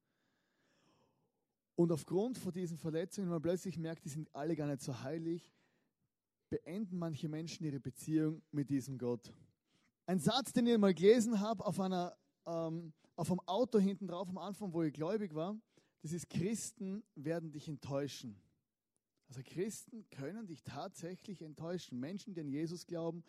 Und 1.78 1.92
aufgrund 1.92 2.36
von 2.36 2.52
diesen 2.52 2.76
Verletzungen, 2.76 3.28
wenn 3.28 3.34
man 3.34 3.42
plötzlich 3.42 3.78
merkt, 3.78 4.04
die 4.04 4.08
sind 4.08 4.34
alle 4.34 4.56
gar 4.56 4.66
nicht 4.66 4.82
so 4.82 5.00
heilig, 5.00 5.54
beenden 6.50 6.98
manche 6.98 7.28
Menschen 7.28 7.64
ihre 7.64 7.78
Beziehung 7.78 8.42
mit 8.50 8.68
diesem 8.68 8.98
Gott. 8.98 9.32
Ein 10.04 10.18
Satz, 10.18 10.52
den 10.52 10.66
ich 10.66 10.76
mal 10.76 10.92
gelesen 10.92 11.38
habe 11.38 11.64
auf, 11.64 11.78
einer, 11.78 12.18
ähm, 12.46 12.92
auf 13.14 13.30
einem 13.30 13.38
Auto 13.46 13.78
hinten 13.78 14.08
drauf 14.08 14.28
am 14.28 14.38
Anfang, 14.38 14.72
wo 14.72 14.82
ich 14.82 14.92
gläubig 14.92 15.36
war, 15.36 15.56
das 16.02 16.10
ist, 16.10 16.28
Christen 16.28 17.04
werden 17.14 17.52
dich 17.52 17.68
enttäuschen. 17.68 18.42
Also 19.28 19.42
Christen 19.44 20.04
können 20.10 20.48
dich 20.48 20.64
tatsächlich 20.64 21.42
enttäuschen. 21.42 22.00
Menschen, 22.00 22.34
die 22.34 22.40
an 22.40 22.48
Jesus 22.48 22.86
glauben, 22.86 23.22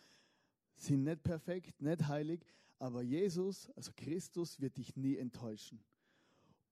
sind 0.76 1.04
nicht 1.04 1.22
perfekt, 1.22 1.84
nicht 1.84 2.08
heilig, 2.08 2.44
aber 2.80 3.04
Jesus, 3.04 3.70
also 3.76 3.92
Christus, 3.96 4.60
wird 4.60 4.78
dich 4.78 4.96
nie 4.96 5.18
enttäuschen. 5.18 5.84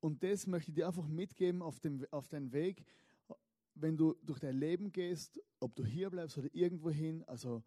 Und 0.08 0.24
das 0.24 0.48
möchte 0.48 0.72
ich 0.72 0.76
dir 0.76 0.88
einfach 0.88 1.06
mitgeben 1.06 1.62
auf, 1.62 1.82
dem, 1.82 2.06
auf 2.12 2.30
deinen 2.30 2.54
Weg, 2.54 2.86
wenn 3.76 3.98
du 3.98 4.16
durch 4.24 4.40
dein 4.40 4.56
Leben 4.56 4.94
gehst, 4.94 5.38
ob 5.60 5.76
du 5.76 5.84
hier 5.84 6.10
bleibst 6.10 6.38
oder 6.38 6.48
irgendwo 6.54 6.90
hin. 6.90 7.26
Also 7.26 7.62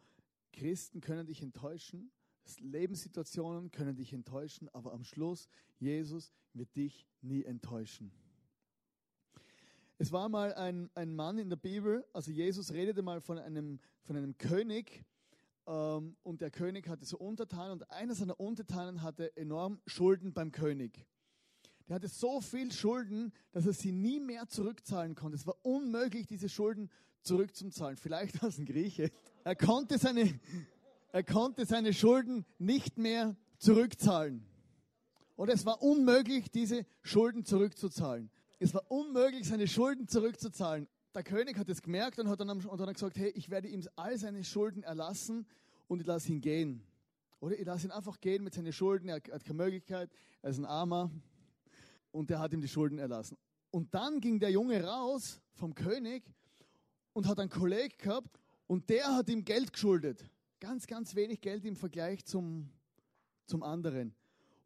Christen 0.51 1.03
können 1.03 1.27
dich 1.27 1.43
enttäuschen, 1.43 2.11
Lebenssituationen 2.59 3.71
können 3.71 3.95
dich 3.95 4.15
enttäuschen, 4.15 4.71
aber 4.71 4.95
am 4.95 5.05
Schluss, 5.05 5.51
Jesus 5.79 6.33
wird 6.55 6.75
dich 6.77 7.07
nie 7.21 7.45
enttäuschen. 7.45 8.11
Es 9.99 10.11
war 10.11 10.31
mal 10.31 10.55
ein, 10.55 10.89
ein 10.95 11.15
Mann 11.15 11.37
in 11.37 11.51
der 11.51 11.57
Bibel, 11.57 12.07
also 12.15 12.31
Jesus 12.31 12.73
redete 12.73 13.03
mal 13.03 13.21
von 13.21 13.37
einem, 13.39 13.81
von 14.01 14.17
einem 14.17 14.39
König 14.39 15.05
ähm, 15.67 16.17
und 16.23 16.41
der 16.41 16.51
König 16.51 16.89
hatte 16.89 17.05
so 17.05 17.19
Untertanen 17.19 17.73
und 17.73 17.91
einer 17.91 18.15
seiner 18.15 18.41
Untertanen 18.41 19.03
hatte 19.03 19.37
enorm 19.37 19.83
Schulden 19.87 20.33
beim 20.33 20.53
König. 20.53 21.07
Der 21.91 21.97
hatte 21.97 22.07
so 22.07 22.41
viel 22.41 22.71
Schulden, 22.71 23.33
dass 23.51 23.67
er 23.67 23.73
sie 23.73 23.91
nie 23.91 24.21
mehr 24.21 24.47
zurückzahlen 24.47 25.17
konnte. 25.17 25.37
Es 25.37 25.45
war 25.45 25.57
unmöglich, 25.63 26.29
diese 26.29 26.49
Schulden 26.49 26.89
zurückzuzahlen. 27.23 27.97
Vielleicht 27.97 28.41
als 28.45 28.59
ein 28.59 28.65
Grieche. 28.65 29.11
Er 29.43 29.57
konnte 29.57 29.99
seine, 29.99 30.39
er 31.11 31.25
konnte 31.25 31.67
seine 31.67 31.93
Schulden 31.93 32.47
nicht 32.61 32.97
mehr 32.97 33.37
zurückzahlen. 33.59 34.47
Oder 35.35 35.53
es 35.53 35.67
war 35.67 35.83
unmöglich, 35.83 36.53
diese 36.53 36.87
Schulden 37.03 37.45
zurückzuzahlen. 37.45 38.31
Es 38.61 38.73
war 38.73 38.89
unmöglich, 38.89 39.49
seine 39.49 39.67
Schulden 39.67 40.07
zurückzuzahlen. 40.07 40.87
Der 41.13 41.25
König 41.25 41.59
hat 41.59 41.69
es 41.69 41.83
gemerkt 41.83 42.21
und 42.21 42.29
hat 42.29 42.39
dann, 42.39 42.51
und 42.51 42.81
dann 42.81 42.93
gesagt, 42.93 43.19
hey, 43.19 43.31
ich 43.31 43.51
werde 43.51 43.67
ihm 43.67 43.83
all 43.97 44.17
seine 44.17 44.45
Schulden 44.45 44.85
erlassen 44.85 45.45
und 45.89 46.01
ich 46.01 46.07
lasse 46.07 46.31
ihn 46.31 46.41
gehen. 46.41 46.85
Oder 47.41 47.59
ich 47.59 47.67
lasse 47.67 47.89
ihn 47.89 47.91
einfach 47.91 48.21
gehen 48.21 48.45
mit 48.45 48.55
seinen 48.55 48.73
Schulden, 48.73 49.09
er 49.09 49.17
hat 49.17 49.45
keine 49.45 49.55
Möglichkeit, 49.55 50.09
er 50.43 50.51
ist 50.51 50.59
ein 50.59 50.67
Armer, 50.67 51.11
und 52.13 52.31
der 52.31 52.39
hat 52.39 52.53
ihm 52.53 52.61
die 52.61 52.69
Schulden 52.69 52.99
erlassen. 52.99 53.37
Und 53.71 53.95
dann 53.95 54.21
ging 54.21 54.41
der 54.41 54.51
Junge 54.51 54.83
raus 54.83 55.41
vom 55.53 55.75
König 55.75 56.25
und 57.13 57.27
hat 57.27 57.39
einen 57.39 57.51
Kollegen 57.51 57.97
gehabt 57.99 58.41
und 58.67 58.89
der 58.91 59.15
hat 59.15 59.29
ihm 59.29 59.45
Geld 59.45 59.73
geschuldet. 59.73 60.25
Ganz, 60.59 60.87
ganz 60.87 61.15
wenig 61.15 61.41
Geld 61.41 61.65
im 61.65 61.77
Vergleich 61.77 62.25
zum, 62.25 62.69
zum 63.47 63.63
anderen. 63.63 64.15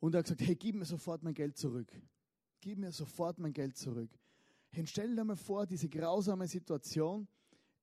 Und 0.00 0.14
er 0.14 0.18
hat 0.18 0.24
gesagt, 0.24 0.42
hey, 0.42 0.57
gib 0.57 0.74
mir 0.74 0.85
sofort 0.85 1.22
mein 1.22 1.35
Geld 1.35 1.57
zurück. 1.57 1.92
Gib 2.61 2.78
mir 2.78 2.92
sofort 2.92 3.38
mein 3.38 3.52
Geld 3.52 3.76
zurück. 3.76 4.11
Hey, 4.70 4.87
stell 4.87 5.14
dir 5.14 5.24
mal 5.24 5.37
vor, 5.37 5.66
diese 5.66 5.88
grausame 5.88 6.48
Situation. 6.48 7.28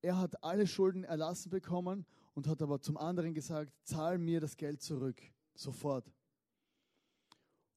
Er 0.01 0.17
hat 0.17 0.43
alle 0.43 0.67
Schulden 0.67 1.03
erlassen 1.03 1.49
bekommen 1.49 2.05
und 2.33 2.47
hat 2.47 2.61
aber 2.61 2.81
zum 2.81 2.97
anderen 2.97 3.33
gesagt, 3.33 3.71
zahl 3.83 4.17
mir 4.17 4.39
das 4.39 4.57
Geld 4.57 4.81
zurück. 4.81 5.21
Sofort. 5.53 6.11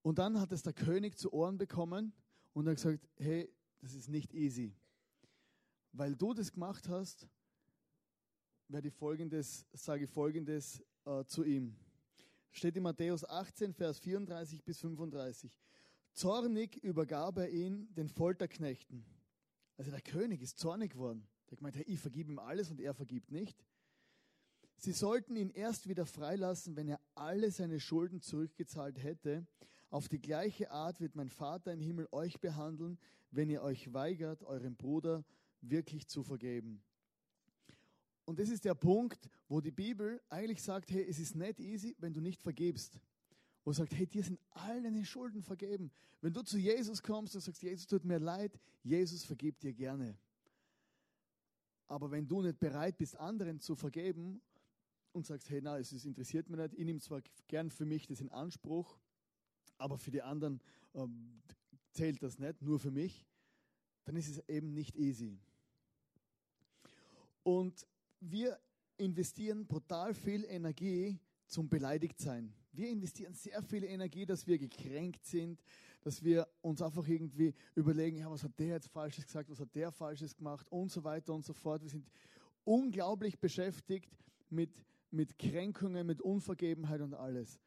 Und 0.04 0.18
dann 0.18 0.38
hat 0.38 0.52
es 0.52 0.62
der 0.62 0.74
König 0.74 1.16
zu 1.16 1.32
Ohren 1.32 1.56
bekommen 1.56 2.12
und 2.52 2.68
hat 2.68 2.76
gesagt, 2.76 3.08
hey, 3.16 3.50
das 3.80 3.94
ist 3.94 4.10
nicht 4.10 4.34
easy. 4.34 4.76
Weil 5.92 6.14
du 6.14 6.34
das 6.34 6.52
gemacht 6.52 6.90
hast, 6.90 7.26
werde 8.68 8.88
ich 8.88 8.94
folgendes, 8.94 9.64
sage 9.72 10.04
ich 10.04 10.10
folgendes 10.10 10.84
äh, 11.06 11.24
zu 11.24 11.42
ihm. 11.42 11.74
Steht 12.50 12.76
in 12.76 12.82
Matthäus 12.82 13.24
18, 13.24 13.72
Vers 13.72 13.98
34 13.98 14.62
bis 14.62 14.78
35. 14.80 15.50
Zornig 16.12 16.76
übergab 16.84 17.38
er 17.38 17.48
ihn 17.48 17.88
den 17.94 18.10
Folterknechten. 18.10 19.06
Also 19.78 19.90
der 19.90 20.02
König 20.02 20.42
ist 20.42 20.58
zornig 20.58 20.92
geworden. 20.92 21.26
Der 21.46 21.52
hat 21.52 21.58
gemeint, 21.60 21.76
hey, 21.76 21.84
ich 21.86 22.00
vergib 22.00 22.28
ihm 22.28 22.38
alles 22.38 22.70
und 22.70 22.78
er 22.78 22.92
vergibt 22.92 23.30
nicht. 23.30 23.64
Sie 24.76 24.92
sollten 24.92 25.34
ihn 25.34 25.48
erst 25.48 25.88
wieder 25.88 26.04
freilassen, 26.04 26.76
wenn 26.76 26.88
er 26.88 27.00
alle 27.14 27.50
seine 27.50 27.80
Schulden 27.80 28.20
zurückgezahlt 28.20 29.02
hätte. 29.02 29.46
Auf 29.94 30.09
die 30.09 30.20
gleiche 30.20 30.72
Art 30.72 31.00
wird 31.00 31.14
mein 31.14 31.28
Vater 31.28 31.72
im 31.72 31.80
Himmel 31.80 32.09
euch 32.11 32.40
behandeln, 32.40 32.98
wenn 33.30 33.48
ihr 33.48 33.62
euch 33.62 33.92
weigert, 33.92 34.42
eurem 34.42 34.74
Bruder 34.74 35.24
wirklich 35.61 36.09
zu 36.09 36.24
vergeben. 36.24 36.83
Und 38.24 38.40
das 38.40 38.48
ist 38.48 38.64
der 38.64 38.74
Punkt, 38.74 39.30
wo 39.46 39.61
die 39.61 39.70
Bibel 39.70 40.20
eigentlich 40.30 40.61
sagt, 40.61 40.90
hey, 40.90 41.07
es 41.09 41.20
ist 41.20 41.37
nicht 41.37 41.61
easy, 41.61 41.94
wenn 42.00 42.12
du 42.12 42.20
nicht 42.20 42.42
vergibst. 42.42 42.98
Wo 43.64 43.72
sagt, 43.72 43.94
hey, 43.94 44.04
dir 44.04 44.24
sind 44.24 44.40
all 44.50 44.83
deine 44.83 45.04
Schulden 45.04 45.42
vergeben. 45.44 45.92
Wenn 46.20 46.33
du 46.33 46.42
zu 46.42 46.59
Jesus 46.59 47.00
kommst 47.00 47.37
und 47.37 47.42
sagst, 47.42 47.62
Jesus 47.62 47.87
tut 47.87 48.04
mir 48.04 48.18
leid, 48.18 48.59
Jesus 48.83 49.22
vergibt 49.22 49.62
dir 49.62 49.74
gerne. 49.74 50.18
Aber 51.87 52.11
wenn 52.11 52.26
du 52.26 52.42
nicht 52.42 52.59
bereit 52.59 52.98
bist, 52.98 53.16
anderen 53.20 53.61
zu 53.61 53.76
vergeben 53.76 54.42
und 55.12 55.24
sagst, 55.24 55.48
hey, 55.50 55.61
na, 55.62 55.78
es 55.78 55.92
interessiert 56.04 56.50
mich 56.50 56.59
nicht, 56.59 56.74
ich 56.74 56.85
nehme 56.85 56.98
zwar 56.98 57.22
gern 57.46 57.70
für 57.70 57.85
mich 57.85 58.09
das 58.09 58.20
in 58.20 58.33
Anspruch, 58.33 58.98
aber 59.78 59.98
für 59.98 60.10
die 60.10 60.22
anderen 60.22 60.60
ähm, 60.94 61.42
zählt 61.92 62.22
das 62.22 62.38
nicht, 62.38 62.62
nur 62.62 62.78
für 62.78 62.90
mich, 62.90 63.26
dann 64.04 64.16
ist 64.16 64.28
es 64.28 64.48
eben 64.48 64.74
nicht 64.74 64.96
easy. 64.96 65.38
Und 67.42 67.87
wir 68.20 68.58
investieren 68.96 69.66
brutal 69.66 70.14
viel 70.14 70.44
Energie 70.44 71.18
zum 71.46 71.68
Beleidigtsein. 71.68 72.52
Wir 72.72 72.88
investieren 72.90 73.34
sehr 73.34 73.62
viel 73.62 73.84
Energie, 73.84 74.26
dass 74.26 74.46
wir 74.46 74.58
gekränkt 74.58 75.24
sind, 75.24 75.62
dass 76.02 76.22
wir 76.22 76.48
uns 76.60 76.82
einfach 76.82 77.06
irgendwie 77.06 77.54
überlegen, 77.74 78.18
ja, 78.18 78.30
was 78.30 78.42
hat 78.42 78.58
der 78.58 78.68
jetzt 78.68 78.88
Falsches 78.88 79.26
gesagt, 79.26 79.50
was 79.50 79.60
hat 79.60 79.74
der 79.74 79.92
Falsches 79.92 80.37
gemacht 80.37 80.66
und 80.70 80.90
so 80.90 81.04
weiter 81.04 81.32
und 81.32 81.44
so 81.44 81.52
fort. 81.52 81.82
Wir 81.82 81.90
sind 81.90 82.10
unglaublich 82.64 83.38
beschäftigt 83.38 84.10
mit, 84.50 84.84
mit 85.10 85.38
Kränkungen, 85.38 86.06
mit 86.06 86.20
Unvergebenheit 86.20 87.00
und 87.00 87.14
alles. 87.14 87.60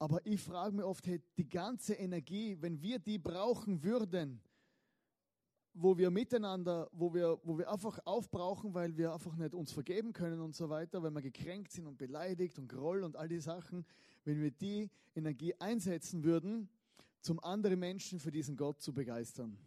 Aber 0.00 0.24
ich 0.24 0.40
frage 0.40 0.74
mich 0.74 0.84
oft, 0.84 1.06
hey, 1.06 1.20
die 1.36 1.46
ganze 1.46 1.92
Energie, 1.92 2.56
wenn 2.58 2.80
wir 2.80 2.98
die 2.98 3.18
brauchen 3.18 3.82
würden, 3.82 4.40
wo 5.74 5.98
wir 5.98 6.10
miteinander, 6.10 6.88
wo 6.90 7.12
wir, 7.12 7.38
wo 7.44 7.58
wir 7.58 7.70
einfach 7.70 7.98
aufbrauchen, 8.06 8.72
weil 8.72 8.96
wir 8.96 9.12
einfach 9.12 9.36
nicht 9.36 9.54
uns 9.54 9.72
vergeben 9.72 10.14
können 10.14 10.40
und 10.40 10.56
so 10.56 10.70
weiter, 10.70 11.02
weil 11.02 11.10
wir 11.10 11.20
gekränkt 11.20 11.70
sind 11.72 11.86
und 11.86 11.98
beleidigt 11.98 12.58
und 12.58 12.66
Groll 12.66 13.04
und 13.04 13.14
all 13.14 13.28
die 13.28 13.40
Sachen, 13.40 13.84
wenn 14.24 14.40
wir 14.40 14.50
die 14.50 14.90
Energie 15.14 15.54
einsetzen 15.58 16.24
würden, 16.24 16.70
zum 17.20 17.38
anderen 17.40 17.78
Menschen 17.78 18.18
für 18.18 18.30
diesen 18.30 18.56
Gott 18.56 18.80
zu 18.80 18.94
begeistern. 18.94 19.58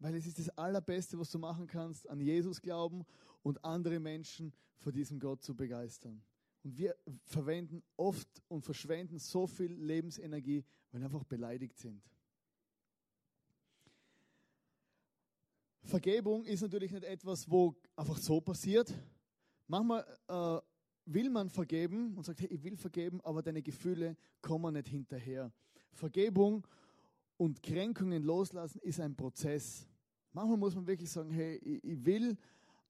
Weil 0.00 0.16
es 0.16 0.26
ist 0.26 0.40
das 0.40 0.48
Allerbeste, 0.58 1.16
was 1.16 1.30
du 1.30 1.38
machen 1.38 1.68
kannst, 1.68 2.10
an 2.10 2.20
Jesus 2.20 2.60
glauben 2.60 3.04
und 3.44 3.64
andere 3.64 4.00
Menschen 4.00 4.52
für 4.78 4.90
diesen 4.90 5.20
Gott 5.20 5.44
zu 5.44 5.54
begeistern. 5.54 6.24
Und 6.62 6.78
wir 6.78 6.96
verwenden 7.24 7.82
oft 7.96 8.28
und 8.48 8.62
verschwenden 8.62 9.18
so 9.18 9.46
viel 9.46 9.72
Lebensenergie, 9.72 10.64
weil 10.90 11.00
wir 11.00 11.06
einfach 11.06 11.24
beleidigt 11.24 11.78
sind. 11.78 12.02
Vergebung 15.82 16.44
ist 16.44 16.62
natürlich 16.62 16.92
nicht 16.92 17.04
etwas, 17.04 17.50
wo 17.50 17.74
einfach 17.96 18.16
so 18.16 18.40
passiert. 18.40 18.94
Manchmal 19.66 20.06
äh, 20.28 20.60
will 21.06 21.30
man 21.30 21.50
vergeben 21.50 22.16
und 22.16 22.24
sagt, 22.24 22.40
hey, 22.40 22.48
ich 22.48 22.62
will 22.62 22.76
vergeben, 22.76 23.20
aber 23.22 23.42
deine 23.42 23.62
Gefühle 23.62 24.16
kommen 24.40 24.74
nicht 24.74 24.88
hinterher. 24.88 25.52
Vergebung 25.92 26.66
und 27.36 27.62
Kränkungen 27.62 28.22
loslassen 28.22 28.80
ist 28.82 29.00
ein 29.00 29.16
Prozess. 29.16 29.88
Manchmal 30.32 30.56
muss 30.56 30.74
man 30.74 30.86
wirklich 30.86 31.10
sagen, 31.10 31.30
hey, 31.30 31.56
ich, 31.56 32.04
will, 32.04 32.36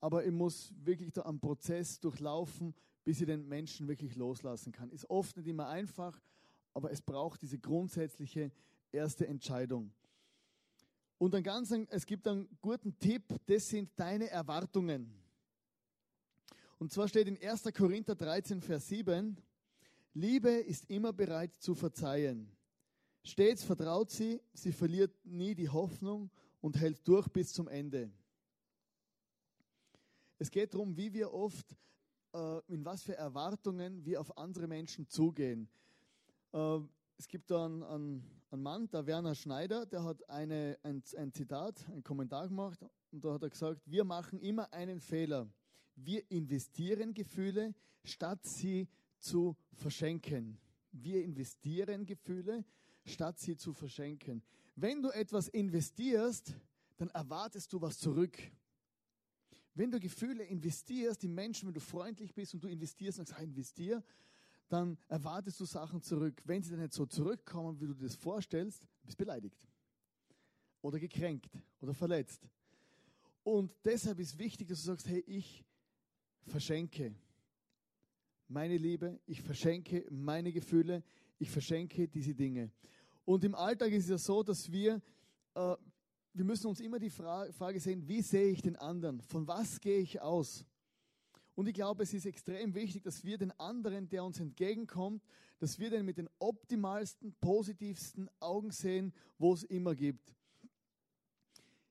aber 0.01 0.25
ich 0.25 0.33
muss 0.33 0.73
wirklich 0.77 1.13
da 1.13 1.23
einen 1.23 1.41
Prozess 1.41 1.99
durchlaufen, 1.99 2.75
bis 3.05 3.21
ich 3.21 3.27
den 3.27 3.49
Menschen 3.49 3.89
wirklich 3.89 4.17
loslassen 4.17 4.73
kann. 4.73 4.91
Ist 4.91 5.09
oft 5.11 5.37
nicht 5.37 5.47
immer 5.47 5.69
einfach, 5.69 6.21
aber 6.75 6.91
es 6.91 7.03
braucht 7.03 7.43
diese 7.43 7.59
grundsätzliche 7.59 8.53
erste 8.91 9.27
Entscheidung. 9.27 9.93
Und 11.19 11.35
ein 11.35 11.43
ganz, 11.43 11.73
es 11.91 12.07
gibt 12.07 12.27
einen 12.27 12.49
guten 12.61 12.99
Tipp, 12.99 13.23
das 13.47 13.69
sind 13.69 13.91
deine 13.97 14.29
Erwartungen. 14.29 15.15
Und 16.79 16.91
zwar 16.91 17.07
steht 17.07 17.29
in 17.29 17.41
1. 17.41 17.65
Korinther 17.75 18.17
13, 18.17 18.61
Vers 18.61 18.89
7, 18.89 19.37
Liebe 20.15 20.51
ist 20.51 20.91
immer 20.91 21.13
bereit 21.13 21.55
zu 21.55 21.75
verzeihen. 21.75 22.51
Stets 23.23 23.63
vertraut 23.63 24.11
sie, 24.11 24.43
sie 24.53 24.73
verliert 24.73 25.15
nie 25.25 25.55
die 25.55 25.69
Hoffnung 25.69 26.29
und 26.61 26.77
hält 26.77 27.07
durch 27.07 27.29
bis 27.29 27.53
zum 27.53 27.69
Ende. 27.69 28.11
Es 30.39 30.51
geht 30.51 30.75
darum, 30.75 30.97
wie 30.97 31.13
wir 31.13 31.33
oft, 31.33 31.77
in 32.69 32.85
was 32.85 33.03
für 33.03 33.17
Erwartungen 33.17 34.05
wir 34.05 34.21
auf 34.21 34.37
andere 34.39 34.67
Menschen 34.67 35.07
zugehen. 35.09 35.69
Äh, 36.53 36.79
es 37.19 37.29
gibt 37.29 37.51
da 37.51 37.67
einen, 37.67 37.83
einen, 37.83 38.25
einen, 38.51 38.63
Mann, 38.63 38.89
der 38.91 39.07
Werner 39.07 39.35
Schneider, 39.35 39.87
der 39.87 40.03
hat 40.03 40.29
eine, 40.29 40.79
ein, 40.83 41.03
ein 41.17 41.33
Zitat, 41.33 41.89
einen 41.89 42.03
Kommentar 42.03 42.49
gemacht 42.49 42.81
und 43.11 43.25
da 43.25 43.35
hat 43.35 43.43
er 43.43 43.51
gesagt, 43.51 43.81
wir 43.87 44.05
machen 44.05 44.41
immer 44.41 44.73
einen 44.73 45.01
Fehler. 45.01 45.49
Wir 45.95 46.29
investieren 46.31 47.15
Gefühle, 47.15 47.75
statt 48.03 48.45
sie 48.45 48.89
zu 49.19 49.57
verschenken. 49.75 50.59
Wir 50.91 51.23
investieren 51.23 52.07
Gefühle, 52.07 52.65
statt 53.05 53.39
sie 53.39 53.57
zu 53.57 53.73
verschenken. 53.73 54.43
Wenn 54.75 55.03
du 55.03 55.11
etwas 55.11 55.49
investierst, 55.49 56.55
dann 56.97 57.11
erwartest 57.11 57.73
du 57.73 57.81
was 57.81 57.99
zurück. 57.99 58.39
Wenn 59.75 59.91
du 59.91 59.99
Gefühle 59.99 60.45
investierst, 60.45 61.23
die 61.23 61.29
Menschen, 61.29 61.67
wenn 61.67 61.75
du 61.75 61.81
freundlich 61.81 62.35
bist 62.35 62.55
und 62.55 62.63
du 62.63 62.69
investierst 62.69 63.19
und 63.19 63.29
sagst, 63.29 63.43
investier, 63.43 64.03
dann 64.69 64.99
erwartest 65.09 65.61
du 65.61 65.65
Sachen 65.65 66.03
zurück. 66.03 66.43
Wenn 66.45 66.63
sie 66.63 66.71
dann 66.71 66.81
nicht 66.81 66.93
so 66.93 67.07
zurückkommen, 67.07 67.81
wie 67.81 67.87
du 67.87 67.95
dir 67.95 68.05
das 68.05 68.17
vorstellst, 68.17 68.87
bist 69.05 69.19
du 69.19 69.25
beleidigt 69.25 69.67
oder 70.81 70.99
gekränkt 70.99 71.51
oder 71.81 71.95
verletzt. 71.95 72.49
Und 73.43 73.73
deshalb 73.85 74.19
ist 74.19 74.39
wichtig, 74.39 74.69
dass 74.69 74.81
du 74.81 74.87
sagst, 74.87 75.09
hey, 75.09 75.21
ich 75.27 75.65
verschenke 76.47 77.15
meine 78.49 78.77
Liebe, 78.77 79.21
ich 79.27 79.43
verschenke 79.43 80.07
meine 80.11 80.53
Gefühle, 80.53 81.03
ich 81.39 81.51
verschenke 81.51 82.09
diese 82.09 82.35
Dinge. 82.35 82.71
Und 83.25 83.45
im 83.45 83.55
Alltag 83.55 83.93
ist 83.93 84.05
es 84.05 84.11
ja 84.11 84.19
so, 84.19 84.43
dass 84.43 84.71
wir, 84.71 85.01
äh, 85.55 85.77
wir 86.35 86.45
müssen 86.45 86.67
uns 86.67 86.81
immer 86.81 86.99
die 86.99 87.11
Fra 87.11 87.51
Frage 87.53 87.79
sehen, 87.81 88.07
wie 88.09 88.23
sehe 88.23 88.51
ich 88.51 88.63
den 88.63 88.77
anderen? 88.77 89.21
Von 89.21 89.47
was 89.47 89.81
gehe 89.81 89.99
ich 89.99 90.21
aus? 90.21 90.65
Und 91.55 91.69
ich 91.69 91.75
glaube, 91.75 92.03
es 92.03 92.15
ist 92.15 92.25
extrem 92.25 92.75
wichtig, 92.75 93.03
dass 93.03 93.25
wir 93.25 93.37
den 93.37 93.51
anderen, 93.61 94.09
der 94.09 94.25
uns 94.25 94.41
entgegenkommt, 94.41 95.23
dass 95.59 95.79
wir 95.79 95.91
den 95.91 96.07
mit 96.07 96.17
den 96.17 96.31
optimalsten, 96.39 97.35
positivsten 97.41 98.31
Augen 98.41 98.71
sehen, 98.71 99.13
wo 99.39 99.53
es 99.53 99.63
immer 99.63 99.95
gibt. 99.95 100.35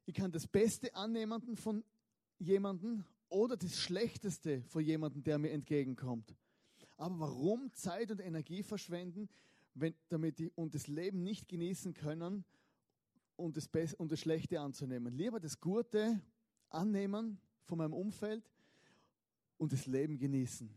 Ich 0.05 0.15
kann 0.15 0.31
das 0.31 0.47
Beste 0.47 0.93
annehmen 0.95 1.55
von 1.55 1.83
jemandem 2.39 3.05
oder 3.29 3.55
das 3.55 3.77
Schlechteste 3.77 4.63
von 4.63 4.83
jemandem, 4.83 5.23
der 5.23 5.37
mir 5.37 5.51
entgegenkommt. 5.51 6.35
Aber 6.97 7.19
warum 7.19 7.71
Zeit 7.73 8.11
und 8.11 8.19
Energie 8.19 8.63
verschwenden, 8.63 9.29
wenn, 9.75 9.93
damit 10.09 10.39
die 10.39 10.49
und 10.49 10.73
das 10.73 10.87
Leben 10.87 11.23
nicht 11.23 11.47
genießen 11.47 11.93
können 11.93 12.43
und 13.41 13.57
das, 13.57 13.67
Best 13.67 13.95
und 13.99 14.11
das 14.11 14.19
Schlechte 14.19 14.59
anzunehmen? 14.59 15.13
Lieber 15.13 15.39
das 15.39 15.59
Gute 15.59 16.21
annehmen 16.69 17.39
von 17.63 17.77
meinem 17.77 17.93
Umfeld 17.93 18.49
und 19.57 19.73
das 19.73 19.85
Leben 19.85 20.17
genießen. 20.17 20.69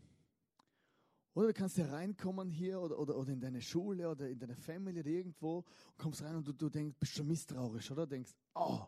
Oder 1.34 1.48
du 1.48 1.54
kannst 1.54 1.76
ja 1.76 1.86
reinkommen 1.86 2.50
hier 2.50 2.80
oder, 2.80 2.98
oder, 2.98 3.16
oder 3.16 3.32
in 3.32 3.40
deine 3.40 3.60
Schule 3.60 4.08
oder 4.08 4.28
in 4.28 4.38
deine 4.38 4.54
Family 4.54 5.00
oder 5.00 5.10
irgendwo 5.10 5.58
und 5.58 5.98
kommst 5.98 6.22
rein 6.22 6.36
und 6.36 6.46
du, 6.46 6.52
du 6.52 6.68
denkst, 6.68 6.96
bist 6.98 7.14
schon 7.14 7.26
misstrauisch, 7.26 7.90
oder? 7.90 8.06
Denkst, 8.06 8.32
oh, 8.54 8.86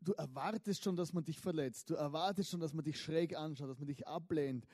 du 0.00 0.12
erwartest 0.12 0.82
schon, 0.82 0.96
dass 0.96 1.12
man 1.12 1.24
dich 1.24 1.38
verletzt. 1.38 1.90
Du 1.90 1.94
erwartest 1.94 2.50
schon, 2.50 2.60
dass 2.60 2.72
man 2.72 2.84
dich 2.84 3.00
schräg 3.00 3.36
anschaut, 3.36 3.68
dass 3.68 3.78
man 3.78 3.86
dich 3.86 4.06
ablehnt 4.06 4.66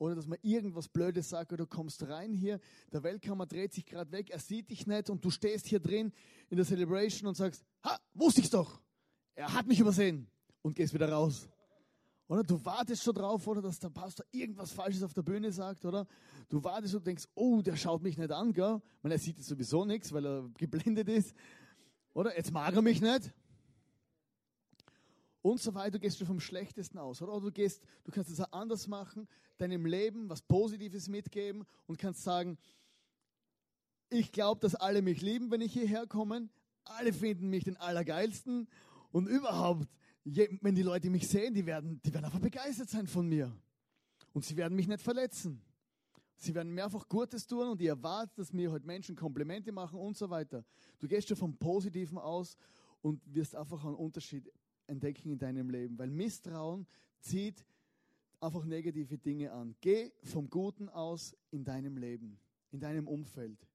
oder 0.00 0.14
dass 0.14 0.26
man 0.26 0.38
irgendwas 0.40 0.88
Blödes 0.88 1.28
sagt 1.28 1.52
oder 1.52 1.64
du 1.64 1.68
kommst 1.68 2.02
rein 2.08 2.32
hier, 2.32 2.58
der 2.90 3.02
Weltkammer 3.02 3.44
dreht 3.44 3.74
sich 3.74 3.84
gerade 3.84 4.10
weg, 4.10 4.30
er 4.30 4.38
sieht 4.38 4.70
dich 4.70 4.86
nicht 4.86 5.10
und 5.10 5.22
du 5.22 5.30
stehst 5.30 5.66
hier 5.66 5.78
drin 5.78 6.12
in 6.48 6.56
der 6.56 6.64
Celebration 6.64 7.28
und 7.28 7.36
sagst, 7.36 7.62
ha, 7.84 7.98
wusste 8.14 8.40
ich's 8.40 8.50
doch. 8.50 8.80
Er 9.34 9.52
hat 9.52 9.66
mich 9.66 9.78
übersehen 9.78 10.26
und 10.62 10.74
gehst 10.74 10.94
wieder 10.94 11.12
raus. 11.12 11.48
Oder 12.28 12.42
du 12.44 12.64
wartest 12.64 13.02
schon 13.02 13.14
drauf, 13.14 13.46
oder 13.46 13.60
dass 13.60 13.78
der 13.78 13.90
Pastor 13.90 14.24
irgendwas 14.30 14.72
Falsches 14.72 15.02
auf 15.02 15.12
der 15.12 15.22
Bühne 15.22 15.52
sagt, 15.52 15.84
oder? 15.84 16.06
Du 16.48 16.62
wartest 16.62 16.94
und 16.94 17.06
denkst, 17.06 17.24
oh, 17.34 17.60
der 17.60 17.76
schaut 17.76 18.02
mich 18.02 18.16
nicht 18.16 18.30
an, 18.30 18.52
gell? 18.52 18.80
Weil 19.02 19.12
er 19.12 19.18
sieht 19.18 19.42
sowieso 19.42 19.84
nichts, 19.84 20.12
weil 20.12 20.24
er 20.24 20.48
geblendet 20.56 21.08
ist. 21.08 21.34
Oder? 22.14 22.34
Jetzt 22.36 22.52
mag 22.52 22.74
er 22.74 22.82
mich 22.82 23.00
nicht 23.00 23.34
und 25.42 25.60
so 25.60 25.74
weiter. 25.74 25.92
Du 25.92 26.00
gehst 26.00 26.18
schon 26.18 26.26
vom 26.26 26.40
Schlechtesten 26.40 26.98
aus. 26.98 27.22
Oder, 27.22 27.32
oder 27.32 27.46
du 27.46 27.52
gehst, 27.52 27.82
du 28.04 28.12
kannst 28.12 28.30
es 28.30 28.40
auch 28.40 28.52
anders 28.52 28.86
machen, 28.86 29.28
deinem 29.58 29.86
Leben 29.86 30.28
was 30.28 30.42
Positives 30.42 31.08
mitgeben 31.08 31.64
und 31.86 31.98
kannst 31.98 32.22
sagen, 32.22 32.58
ich 34.10 34.32
glaube, 34.32 34.60
dass 34.60 34.74
alle 34.74 35.02
mich 35.02 35.20
lieben, 35.20 35.50
wenn 35.50 35.60
ich 35.60 35.72
hierher 35.72 36.06
komme. 36.06 36.48
Alle 36.84 37.12
finden 37.12 37.48
mich 37.48 37.64
den 37.64 37.76
Allergeilsten. 37.76 38.68
Und 39.12 39.26
überhaupt, 39.28 39.88
wenn 40.24 40.74
die 40.74 40.82
Leute 40.82 41.10
mich 41.10 41.28
sehen, 41.28 41.54
die 41.54 41.64
werden, 41.64 42.00
die 42.04 42.12
werden 42.12 42.24
einfach 42.24 42.40
begeistert 42.40 42.90
sein 42.90 43.06
von 43.06 43.28
mir. 43.28 43.52
Und 44.32 44.44
sie 44.44 44.56
werden 44.56 44.74
mich 44.74 44.88
nicht 44.88 45.02
verletzen. 45.02 45.62
Sie 46.36 46.54
werden 46.54 46.72
mehrfach 46.72 47.06
Gutes 47.08 47.46
tun 47.46 47.68
und 47.68 47.80
ihr 47.82 47.90
erwartet, 47.90 48.38
dass 48.38 48.52
mir 48.52 48.68
heute 48.68 48.72
halt 48.72 48.86
Menschen 48.86 49.14
Komplimente 49.14 49.72
machen 49.72 49.98
und 49.98 50.16
so 50.16 50.30
weiter. 50.30 50.64
Du 50.98 51.06
gehst 51.06 51.28
schon 51.28 51.36
vom 51.36 51.56
Positiven 51.56 52.16
aus 52.16 52.56
und 53.02 53.20
wirst 53.26 53.54
einfach 53.54 53.84
einen 53.84 53.94
Unterschied 53.94 54.50
entdecken 54.90 55.30
in 55.30 55.38
deinem 55.38 55.70
Leben, 55.70 55.98
weil 55.98 56.10
Misstrauen 56.10 56.86
zieht 57.20 57.64
einfach 58.40 58.64
negative 58.64 59.16
Dinge 59.18 59.52
an. 59.52 59.74
Geh 59.80 60.10
vom 60.24 60.48
Guten 60.50 60.88
aus 60.88 61.36
in 61.50 61.64
deinem 61.64 61.96
Leben, 61.96 62.38
in 62.72 62.80
deinem 62.80 63.06
Umfeld. 63.06 63.66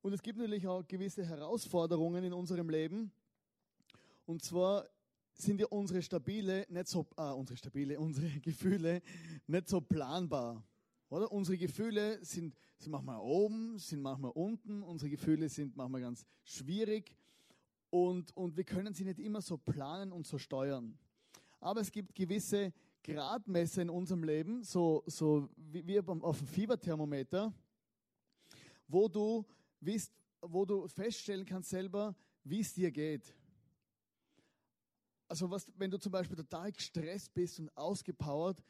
Und 0.00 0.12
es 0.12 0.22
gibt 0.22 0.38
natürlich 0.38 0.66
auch 0.66 0.86
gewisse 0.86 1.24
Herausforderungen 1.24 2.24
in 2.24 2.32
unserem 2.32 2.68
Leben. 2.68 3.12
Und 4.26 4.42
zwar 4.42 4.88
sind 5.34 5.60
ja 5.60 5.66
unsere 5.68 6.02
stabile, 6.02 6.66
nicht 6.68 6.88
so, 6.88 7.06
ah, 7.16 7.32
unsere 7.32 7.56
stabile, 7.56 7.98
unsere 8.00 8.28
Gefühle 8.40 9.02
nicht 9.46 9.68
so 9.68 9.80
planbar. 9.80 10.64
Oder? 11.08 11.30
Unsere 11.30 11.58
Gefühle 11.58 12.24
sind, 12.24 12.56
sind 12.78 12.90
manchmal 12.90 13.20
oben, 13.20 13.78
sind 13.78 14.00
manchmal 14.00 14.30
unten. 14.32 14.82
Unsere 14.82 15.10
Gefühle 15.10 15.48
sind 15.48 15.76
manchmal 15.76 16.00
ganz 16.00 16.24
schwierig. 16.42 17.14
Und, 17.92 18.34
und 18.34 18.56
wir 18.56 18.64
können 18.64 18.94
sie 18.94 19.04
nicht 19.04 19.18
immer 19.18 19.42
so 19.42 19.58
planen 19.58 20.12
und 20.12 20.26
so 20.26 20.38
steuern. 20.38 20.98
Aber 21.60 21.82
es 21.82 21.92
gibt 21.92 22.14
gewisse 22.14 22.72
Gradmesser 23.04 23.82
in 23.82 23.90
unserem 23.90 24.24
Leben, 24.24 24.62
so, 24.62 25.02
so 25.06 25.50
wie, 25.56 25.86
wie 25.86 26.00
auf 26.00 26.38
dem 26.38 26.46
Fieberthermometer, 26.46 27.52
wo 28.88 29.08
du, 29.08 29.44
wisst, 29.80 30.10
wo 30.40 30.64
du 30.64 30.88
feststellen 30.88 31.44
kannst 31.44 31.68
selber, 31.68 32.16
wie 32.44 32.60
es 32.60 32.72
dir 32.72 32.90
geht. 32.90 33.36
Also 35.28 35.50
was, 35.50 35.70
wenn 35.76 35.90
du 35.90 35.98
zum 35.98 36.12
Beispiel 36.12 36.38
total 36.38 36.72
gestresst 36.72 37.34
bist 37.34 37.60
und 37.60 37.76
ausgepowert 37.76 38.64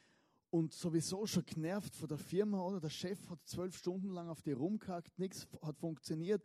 und 0.50 0.72
sowieso 0.72 1.26
schon 1.26 1.46
genervt 1.46 1.94
von 1.94 2.08
der 2.08 2.18
Firma 2.18 2.60
oder 2.60 2.80
der 2.80 2.90
Chef 2.90 3.30
hat 3.30 3.38
zwölf 3.44 3.76
Stunden 3.76 4.08
lang 4.08 4.28
auf 4.28 4.42
dir 4.42 4.56
rumkackt, 4.56 5.16
nichts 5.16 5.46
hat 5.62 5.78
funktioniert, 5.78 6.42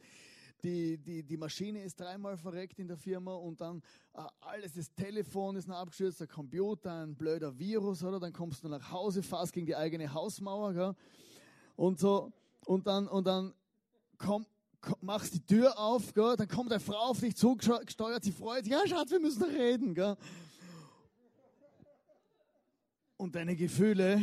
die, 0.63 0.97
die, 0.97 1.23
die 1.23 1.37
Maschine 1.37 1.83
ist 1.83 1.99
dreimal 1.99 2.37
verreckt 2.37 2.79
in 2.79 2.87
der 2.87 2.97
Firma 2.97 3.35
und 3.35 3.61
dann 3.61 3.81
äh, 4.13 4.21
alles, 4.41 4.73
das 4.73 4.93
Telefon 4.93 5.55
ist 5.55 5.67
noch 5.67 5.77
abgestürzt, 5.77 6.19
der 6.19 6.27
Computer, 6.27 7.03
ein 7.03 7.15
blöder 7.15 7.57
Virus, 7.57 8.03
oder? 8.03 8.19
Dann 8.19 8.33
kommst 8.33 8.63
du 8.63 8.67
nach 8.67 8.91
Hause, 8.91 9.21
fast 9.21 9.53
gegen 9.53 9.65
die 9.65 9.75
eigene 9.75 10.11
Hausmauer, 10.13 10.73
gell? 10.73 10.95
Und 11.75 11.99
so, 11.99 12.31
und 12.65 12.87
dann, 12.87 13.07
und 13.07 13.25
dann 13.27 13.53
komm, 14.17 14.45
komm, 14.81 14.95
machst 15.01 15.35
die 15.35 15.45
Tür 15.45 15.77
auf, 15.77 16.13
gell? 16.13 16.35
Dann 16.35 16.47
kommt 16.47 16.71
eine 16.71 16.79
Frau 16.79 17.09
auf 17.09 17.19
dich 17.19 17.35
zugesteuert, 17.35 18.23
sie 18.23 18.31
freut 18.31 18.63
sich, 18.63 18.73
ja 18.73 18.85
Schatz, 18.87 19.11
wir 19.11 19.19
müssen 19.19 19.43
reden, 19.43 19.93
gell? 19.93 20.17
Und 23.15 23.35
deine 23.35 23.55
Gefühle, 23.55 24.21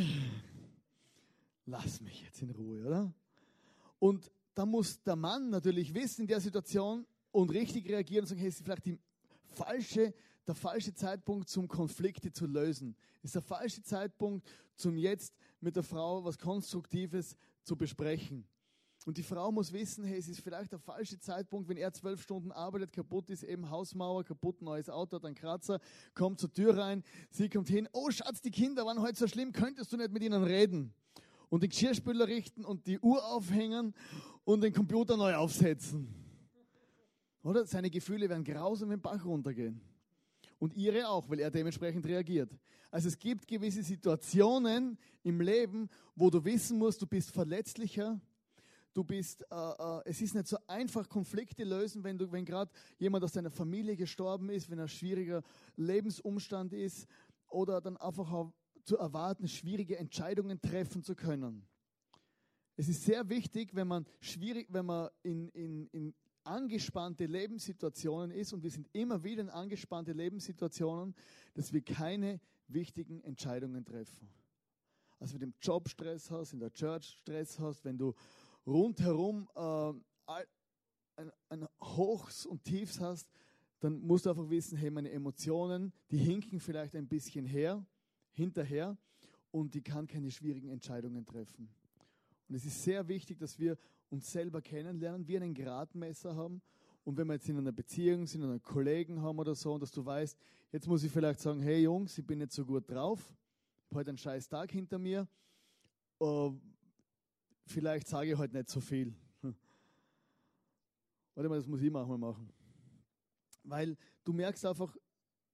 lass 1.66 2.00
mich 2.00 2.22
jetzt 2.22 2.42
in 2.42 2.50
Ruhe, 2.50 2.86
oder? 2.86 3.14
Und 3.98 4.30
da 4.54 4.64
muss 4.64 5.02
der 5.02 5.16
Mann 5.16 5.50
natürlich 5.50 5.92
wissen 5.94 6.22
in 6.22 6.28
der 6.28 6.40
Situation 6.40 7.06
und 7.32 7.50
richtig 7.50 7.88
reagieren 7.88 8.22
und 8.22 8.28
sagen, 8.28 8.40
hey, 8.40 8.52
vielleicht 8.52 8.86
die, 8.86 8.98
falsche, 9.54 10.12
der 10.46 10.54
falsche 10.54 10.94
Zeitpunkt, 10.94 11.48
zum 11.48 11.68
Konflikte 11.68 12.32
zu 12.32 12.46
lösen. 12.46 12.96
Ist 13.22 13.34
der 13.34 13.42
falsche 13.42 13.82
Zeitpunkt, 13.82 14.46
zum 14.76 14.96
jetzt 14.96 15.34
mit 15.60 15.76
der 15.76 15.82
Frau 15.82 16.24
was 16.24 16.38
Konstruktives 16.38 17.36
zu 17.62 17.76
besprechen. 17.76 18.46
Und 19.06 19.18
die 19.18 19.22
Frau 19.22 19.52
muss 19.52 19.72
wissen, 19.72 20.04
hey, 20.04 20.18
es 20.18 20.28
ist 20.28 20.40
vielleicht 20.40 20.72
der 20.72 20.78
falsche 20.78 21.18
Zeitpunkt, 21.18 21.68
wenn 21.68 21.76
er 21.76 21.92
zwölf 21.92 22.22
Stunden 22.22 22.50
arbeitet, 22.52 22.92
kaputt 22.92 23.28
ist, 23.28 23.42
eben 23.42 23.68
Hausmauer, 23.68 24.24
kaputt, 24.24 24.62
neues 24.62 24.88
Auto, 24.88 25.18
einen 25.18 25.34
Kratzer, 25.34 25.78
kommt 26.14 26.40
zur 26.40 26.50
Tür 26.50 26.76
rein, 26.76 27.02
sie 27.30 27.50
kommt 27.50 27.68
hin, 27.68 27.86
oh 27.92 28.10
Schatz, 28.10 28.40
die 28.40 28.50
Kinder 28.50 28.86
waren 28.86 29.00
heute 29.02 29.18
so 29.18 29.26
schlimm, 29.26 29.52
könntest 29.52 29.92
du 29.92 29.98
nicht 29.98 30.10
mit 30.10 30.22
ihnen 30.22 30.42
reden? 30.42 30.94
Und 31.48 31.62
den 31.62 31.70
Geschirrspüler 31.70 32.26
richten 32.26 32.64
und 32.64 32.86
die 32.86 32.98
Uhr 32.98 33.24
aufhängen 33.24 33.94
und 34.44 34.62
den 34.62 34.72
Computer 34.72 35.16
neu 35.16 35.34
aufsetzen. 35.34 36.08
Oder? 37.42 37.66
Seine 37.66 37.90
Gefühle 37.90 38.28
werden 38.28 38.44
grausam 38.44 38.90
im 38.90 39.00
Bach 39.00 39.24
runtergehen. 39.24 39.80
Und 40.58 40.74
ihre 40.74 41.08
auch, 41.08 41.28
weil 41.28 41.40
er 41.40 41.50
dementsprechend 41.50 42.06
reagiert. 42.06 42.50
Also 42.90 43.08
es 43.08 43.18
gibt 43.18 43.46
gewisse 43.46 43.82
Situationen 43.82 44.96
im 45.22 45.40
Leben, 45.40 45.88
wo 46.14 46.30
du 46.30 46.42
wissen 46.44 46.78
musst, 46.78 47.02
du 47.02 47.06
bist 47.06 47.30
verletzlicher, 47.32 48.20
du 48.94 49.04
bist, 49.04 49.42
äh, 49.50 49.54
äh, 49.54 50.00
es 50.04 50.22
ist 50.22 50.34
nicht 50.34 50.46
so 50.46 50.56
einfach, 50.66 51.08
Konflikte 51.08 51.64
lösen, 51.64 52.04
wenn 52.04 52.16
du, 52.16 52.30
wenn 52.30 52.44
gerade 52.44 52.70
jemand 52.98 53.24
aus 53.24 53.32
deiner 53.32 53.50
Familie 53.50 53.96
gestorben 53.96 54.48
ist, 54.48 54.70
wenn 54.70 54.78
ein 54.78 54.88
schwieriger 54.88 55.42
Lebensumstand 55.76 56.72
ist 56.72 57.06
oder 57.48 57.80
dann 57.80 57.96
einfach 57.96 58.32
auch 58.32 58.52
zu 58.84 58.96
erwarten, 58.96 59.48
schwierige 59.48 59.98
Entscheidungen 59.98 60.60
treffen 60.60 61.02
zu 61.02 61.14
können. 61.14 61.66
Es 62.76 62.88
ist 62.88 63.04
sehr 63.04 63.28
wichtig, 63.28 63.74
wenn 63.74 63.88
man 63.88 64.06
schwierig, 64.20 64.66
wenn 64.70 64.86
man 64.86 65.08
in, 65.22 65.48
in, 65.50 65.86
in 65.88 66.14
angespannte 66.42 67.26
Lebenssituationen 67.26 68.30
ist 68.30 68.52
und 68.52 68.62
wir 68.62 68.70
sind 68.70 68.88
immer 68.92 69.22
wieder 69.24 69.42
in 69.42 69.50
angespannte 69.50 70.12
Lebenssituationen, 70.12 71.14
dass 71.54 71.72
wir 71.72 71.82
keine 71.82 72.40
wichtigen 72.68 73.22
Entscheidungen 73.22 73.84
treffen. 73.84 74.28
Also 75.18 75.34
wenn 75.34 75.40
du 75.40 75.46
im 75.46 75.54
Job 75.60 75.88
Stress 75.88 76.30
hast, 76.30 76.52
in 76.52 76.60
der 76.60 76.72
Church 76.72 77.16
Stress 77.20 77.58
hast, 77.58 77.84
wenn 77.84 77.96
du 77.96 78.14
rundherum 78.66 79.48
äh, 79.54 79.92
ein, 81.16 81.32
ein 81.48 81.68
Hochs 81.80 82.44
und 82.44 82.64
Tiefs 82.64 83.00
hast, 83.00 83.30
dann 83.80 84.00
musst 84.00 84.26
du 84.26 84.30
einfach 84.30 84.48
wissen, 84.50 84.76
hey, 84.76 84.90
meine 84.90 85.10
Emotionen, 85.10 85.92
die 86.10 86.18
hinken 86.18 86.60
vielleicht 86.60 86.96
ein 86.96 87.06
bisschen 87.06 87.46
her, 87.46 87.86
hinterher 88.34 88.96
und 89.50 89.74
die 89.74 89.82
kann 89.82 90.06
keine 90.06 90.30
schwierigen 90.30 90.68
Entscheidungen 90.68 91.24
treffen. 91.24 91.68
Und 92.48 92.54
es 92.56 92.64
ist 92.64 92.82
sehr 92.82 93.06
wichtig, 93.08 93.38
dass 93.38 93.58
wir 93.58 93.78
uns 94.10 94.30
selber 94.30 94.60
kennenlernen, 94.60 95.26
wir 95.26 95.40
einen 95.40 95.54
Gradmesser 95.54 96.36
haben. 96.36 96.60
Und 97.04 97.16
wenn 97.16 97.26
wir 97.26 97.34
jetzt 97.34 97.48
in 97.48 97.58
einer 97.58 97.72
Beziehung 97.72 98.26
sind, 98.26 98.42
einen 98.42 98.62
Kollegen 98.62 99.22
haben 99.22 99.38
oder 99.38 99.54
so, 99.54 99.74
und 99.74 99.82
dass 99.82 99.90
du 99.90 100.04
weißt, 100.04 100.38
jetzt 100.72 100.86
muss 100.86 101.02
ich 101.04 101.12
vielleicht 101.12 101.40
sagen, 101.40 101.60
hey 101.60 101.82
Jungs, 101.82 102.16
ich 102.18 102.26
bin 102.26 102.38
nicht 102.38 102.52
so 102.52 102.64
gut 102.64 102.90
drauf, 102.90 103.20
ich 103.20 103.90
habe 103.90 104.00
heute 104.00 104.10
einen 104.10 104.18
scheiß 104.18 104.48
Tag 104.48 104.72
hinter 104.72 104.98
mir, 104.98 105.28
uh, 106.20 106.52
vielleicht 107.66 108.08
sage 108.08 108.32
ich 108.32 108.38
heute 108.38 108.56
nicht 108.56 108.68
so 108.68 108.80
viel. 108.80 109.14
Warte 111.34 111.48
mal, 111.48 111.56
das 111.56 111.66
muss 111.66 111.80
ich 111.80 111.90
mal 111.90 112.06
machen. 112.06 112.48
Weil 113.62 113.96
du 114.24 114.32
merkst 114.32 114.64
einfach, 114.66 114.96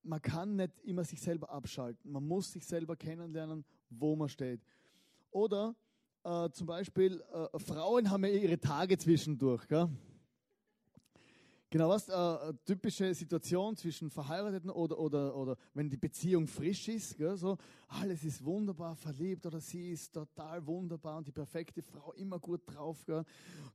man 0.02 0.20
kann 0.22 0.56
nicht 0.56 0.78
immer 0.80 1.04
sich 1.04 1.20
selber 1.20 1.50
abschalten. 1.50 2.10
Man 2.10 2.26
muss 2.26 2.52
sich 2.52 2.66
selber 2.66 2.96
kennenlernen, 2.96 3.64
wo 3.90 4.16
man 4.16 4.28
steht. 4.28 4.60
Oder 5.30 5.74
äh, 6.24 6.50
zum 6.50 6.66
Beispiel, 6.66 7.22
äh, 7.32 7.58
Frauen 7.58 8.10
haben 8.10 8.24
ja 8.24 8.30
ihre 8.30 8.58
Tage 8.58 8.98
zwischendurch. 8.98 9.66
Gell? 9.68 9.88
Genau, 11.72 11.88
was 11.88 12.08
äh, 12.08 12.52
typische 12.64 13.14
Situation 13.14 13.76
zwischen 13.76 14.10
Verheirateten 14.10 14.70
oder, 14.70 14.98
oder, 14.98 15.36
oder 15.36 15.56
wenn 15.72 15.88
die 15.88 15.96
Beziehung 15.96 16.48
frisch 16.48 16.88
ist, 16.88 17.16
gell, 17.16 17.36
so 17.36 17.58
alles 17.86 18.24
ist 18.24 18.44
wunderbar 18.44 18.96
verliebt 18.96 19.46
oder 19.46 19.60
sie 19.60 19.92
ist 19.92 20.12
total 20.12 20.66
wunderbar 20.66 21.18
und 21.18 21.28
die 21.28 21.32
perfekte 21.32 21.80
Frau 21.80 22.12
immer 22.14 22.40
gut 22.40 22.62
drauf. 22.66 23.04
Gell. 23.06 23.24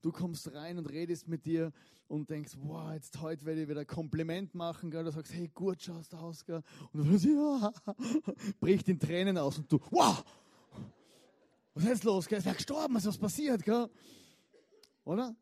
Du 0.02 0.12
kommst 0.12 0.54
rein 0.54 0.78
und 0.78 0.92
redest 0.92 1.30
mit 1.30 1.46
dir 1.46 1.72
und 2.10 2.30
denkst, 2.30 2.58
wow, 2.64 2.92
jetzt 2.92 3.22
heute 3.22 3.46
werde 3.46 3.64
ich 3.64 3.70
wieder 3.70 3.86
Kompliment 3.86 4.54
machen. 4.56 4.92
Gell. 4.92 5.06
Du 5.06 5.12
sagst, 5.12 5.34
hey, 5.34 5.50
gut 5.54 5.82
schaust 5.82 6.12
du 6.12 6.18
aus. 6.18 6.44
Gell. 6.44 6.64
Und 6.92 7.00
du 7.00 7.18
sagst, 7.18 7.24
ja, 7.24 7.74
bricht 8.60 8.90
in 8.90 9.00
Tränen 9.00 9.38
aus 9.38 9.58
und 9.58 9.72
du, 9.72 9.80
wow, 9.90 10.22
was 11.74 11.84
ist 11.86 11.90
jetzt 11.90 12.04
los? 12.04 12.28
Gell? 12.28 12.40
Es 12.40 12.46
wäre 12.46 12.56
gestorben, 12.56 12.98
ist 12.98 13.08
was 13.08 13.18
passiert. 13.18 13.64
Gell? 13.64 13.90
Oder? 15.06 15.34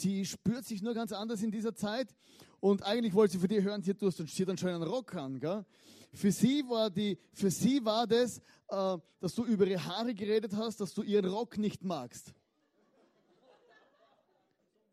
Sie 0.00 0.24
spürt 0.24 0.64
sich 0.64 0.80
nur 0.80 0.94
ganz 0.94 1.12
anders 1.12 1.42
in 1.42 1.50
dieser 1.50 1.74
Zeit. 1.74 2.14
Und 2.60 2.82
eigentlich 2.84 3.14
wollte 3.14 3.32
sie 3.32 3.38
für 3.38 3.48
dich 3.48 3.62
hören, 3.62 3.82
sie 3.82 3.90
hat, 3.90 4.02
du 4.02 4.06
hast 4.06 4.20
einen 4.20 4.58
schönen 4.58 4.82
Rock 4.82 5.14
an. 5.14 5.38
Gell? 5.40 5.64
Für 6.12 6.32
sie 6.32 6.64
war, 6.68 6.90
die, 6.90 7.18
für 7.32 7.50
sie 7.50 7.84
war 7.84 8.06
das, 8.06 8.38
äh, 8.68 8.98
dass 9.20 9.34
du 9.34 9.44
über 9.44 9.66
ihre 9.66 9.84
Haare 9.84 10.14
geredet 10.14 10.54
hast, 10.54 10.80
dass 10.80 10.94
du 10.94 11.02
ihren 11.02 11.26
Rock 11.26 11.58
nicht 11.58 11.84
magst. 11.84 12.32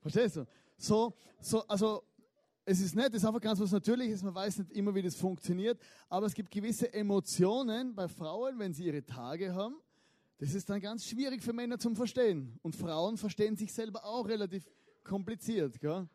Verstehst 0.02 0.36
du? 0.36 0.48
So, 0.78 1.14
so, 1.40 1.66
also, 1.68 2.04
es 2.66 2.80
ist 2.80 2.96
nett, 2.96 3.10
es 3.10 3.22
ist 3.22 3.26
einfach 3.26 3.42
ganz 3.42 3.60
was 3.60 3.72
Natürliches, 3.72 4.24
man 4.24 4.34
weiß 4.34 4.58
nicht 4.58 4.72
immer, 4.72 4.94
wie 4.94 5.02
das 5.02 5.16
funktioniert, 5.16 5.80
aber 6.10 6.26
es 6.26 6.34
gibt 6.34 6.52
gewisse 6.52 6.92
Emotionen 6.94 7.94
bei 7.94 8.08
Frauen, 8.08 8.58
wenn 8.58 8.74
sie 8.74 8.86
ihre 8.86 9.06
Tage 9.06 9.54
haben, 9.54 9.76
das 10.38 10.54
ist 10.54 10.70
dann 10.70 10.82
ganz 10.82 11.06
schwierig 11.06 11.42
für 11.42 11.54
Männer 11.54 11.80
zum 11.80 11.96
Verstehen. 11.96 12.60
Und 12.62 12.76
Frauen 12.76 13.18
verstehen 13.18 13.56
sich 13.56 13.72
selber 13.72 14.04
auch 14.04 14.28
relativ 14.28 14.68
kompliziert. 15.06 15.80
Gell? 15.80 16.08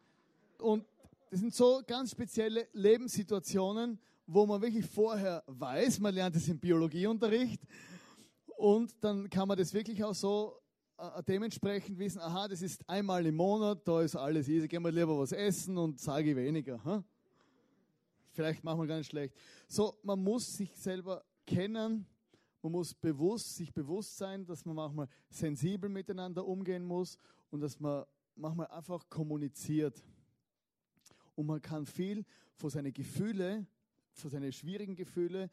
Und 0.58 0.84
das 1.30 1.40
sind 1.40 1.54
so 1.54 1.80
ganz 1.86 2.10
spezielle 2.10 2.68
Lebenssituationen, 2.72 3.98
wo 4.26 4.44
man 4.46 4.60
wirklich 4.60 4.84
vorher 4.84 5.42
weiß, 5.46 6.00
man 6.00 6.14
lernt 6.14 6.36
es 6.36 6.48
im 6.48 6.58
Biologieunterricht 6.58 7.62
und 8.56 8.94
dann 9.00 9.30
kann 9.30 9.48
man 9.48 9.56
das 9.56 9.72
wirklich 9.72 10.04
auch 10.04 10.14
so 10.14 10.60
äh, 10.98 11.22
dementsprechend 11.22 11.98
wissen, 11.98 12.20
aha, 12.20 12.46
das 12.46 12.62
ist 12.62 12.86
einmal 12.88 13.24
im 13.24 13.36
Monat, 13.36 13.86
da 13.88 14.02
ist 14.02 14.16
alles 14.16 14.48
easy, 14.48 14.68
gehen 14.68 14.82
wir 14.82 14.92
lieber 14.92 15.18
was 15.18 15.32
essen 15.32 15.78
und 15.78 15.98
sage 15.98 16.36
weniger. 16.36 16.82
Hm? 16.84 17.02
Vielleicht 18.32 18.62
machen 18.62 18.80
wir 18.80 18.86
gar 18.86 18.98
nicht 18.98 19.10
schlecht. 19.10 19.34
So, 19.66 19.98
man 20.02 20.22
muss 20.22 20.56
sich 20.56 20.76
selber 20.76 21.24
kennen, 21.46 22.06
man 22.62 22.72
muss 22.72 22.92
bewusst, 22.92 23.56
sich 23.56 23.72
bewusst 23.72 24.18
sein, 24.18 24.44
dass 24.44 24.64
man 24.64 24.76
manchmal 24.76 25.08
sensibel 25.30 25.88
miteinander 25.88 26.46
umgehen 26.46 26.84
muss 26.84 27.16
und 27.50 27.60
dass 27.60 27.80
man 27.80 28.04
manchmal 28.34 28.68
einfach 28.68 29.08
kommuniziert. 29.08 30.02
Und 31.34 31.46
man 31.46 31.60
kann 31.60 31.86
viel 31.86 32.24
von 32.54 32.70
seinen 32.70 32.92
Gefühlen, 32.92 33.66
von 34.12 34.30
seinen 34.30 34.52
schwierigen 34.52 34.94
Gefühlen, 34.94 35.50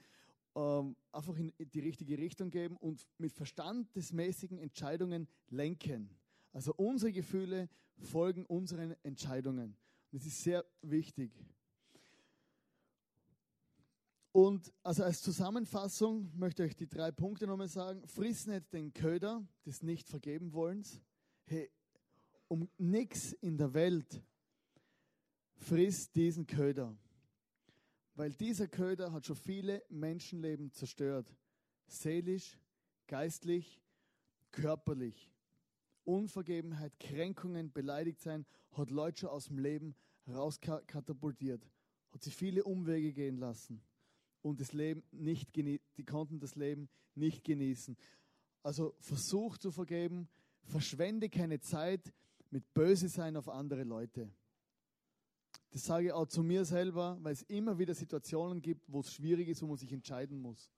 ähm, 0.55 0.95
einfach 1.11 1.37
in 1.37 1.53
die 1.57 1.79
richtige 1.79 2.17
Richtung 2.17 2.49
geben 2.49 2.77
und 2.77 3.05
mit 3.17 3.31
verstandesmäßigen 3.31 4.57
Entscheidungen 4.57 5.27
lenken. 5.49 6.09
Also 6.51 6.73
unsere 6.75 7.11
Gefühle 7.11 7.69
folgen 7.97 8.45
unseren 8.45 8.95
Entscheidungen. 9.03 9.77
Und 10.11 10.21
das 10.21 10.25
ist 10.25 10.43
sehr 10.43 10.65
wichtig. 10.81 11.31
Und 14.31 14.71
also 14.83 15.03
als 15.03 15.21
Zusammenfassung 15.21 16.31
möchte 16.35 16.63
ich 16.63 16.69
euch 16.69 16.75
die 16.75 16.87
drei 16.87 17.11
Punkte 17.11 17.47
nochmal 17.47 17.67
sagen. 17.67 18.07
Friss 18.07 18.45
nicht 18.45 18.71
den 18.71 18.93
Köder 18.93 19.43
des 19.65 19.81
Nicht-Vergeben-Wollens. 19.81 21.01
Hey, 21.45 21.71
um 22.47 22.69
nichts 22.77 23.33
in 23.33 23.57
der 23.57 23.73
Welt 23.73 24.23
friss 25.55 26.11
diesen 26.11 26.47
Köder. 26.47 26.95
Weil 28.15 28.33
dieser 28.33 28.67
Köder 28.67 29.11
hat 29.11 29.25
schon 29.25 29.35
viele 29.35 29.83
Menschenleben 29.89 30.71
zerstört. 30.71 31.31
Seelisch, 31.87 32.57
geistlich, 33.07 33.81
körperlich. 34.51 35.31
Unvergebenheit, 36.03 36.99
Kränkungen, 36.99 37.71
beleidigt 37.71 38.21
sein, 38.21 38.45
hat 38.71 38.91
Leute 38.91 39.19
schon 39.19 39.29
aus 39.29 39.45
dem 39.45 39.59
Leben 39.59 39.95
rauskatapultiert. 40.27 41.69
Hat 42.11 42.23
sie 42.23 42.31
viele 42.31 42.63
Umwege 42.63 43.13
gehen 43.13 43.37
lassen 43.37 43.81
und 44.41 44.61
das 44.61 44.73
Leben 44.73 45.03
nicht 45.11 45.55
die 45.55 46.05
konnten 46.05 46.39
das 46.39 46.55
Leben 46.55 46.89
nicht 47.15 47.43
genießen. 47.43 47.97
Also 48.63 48.95
versuch 48.99 49.57
zu 49.57 49.71
vergeben, 49.71 50.29
verschwende 50.63 51.29
keine 51.29 51.59
Zeit 51.59 52.13
mit 52.51 52.73
Böse 52.73 53.09
sein 53.09 53.35
auf 53.37 53.49
andere 53.49 53.83
Leute. 53.83 54.29
Das 55.71 55.85
sage 55.85 56.07
ich 56.07 56.11
auch 56.11 56.27
zu 56.27 56.43
mir 56.43 56.65
selber, 56.65 57.17
weil 57.21 57.33
es 57.33 57.43
immer 57.43 57.77
wieder 57.77 57.93
Situationen 57.93 58.61
gibt, 58.61 58.91
wo 58.91 59.01
es 59.01 59.13
schwierig 59.13 59.49
ist, 59.49 59.61
wo 59.61 59.67
man 59.67 59.77
sich 59.77 59.91
entscheiden 59.91 60.39
muss. 60.39 60.71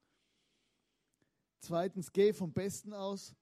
Zweitens, 1.59 2.11
geh 2.11 2.33
vom 2.33 2.51
Besten 2.51 2.93
aus. 2.93 3.35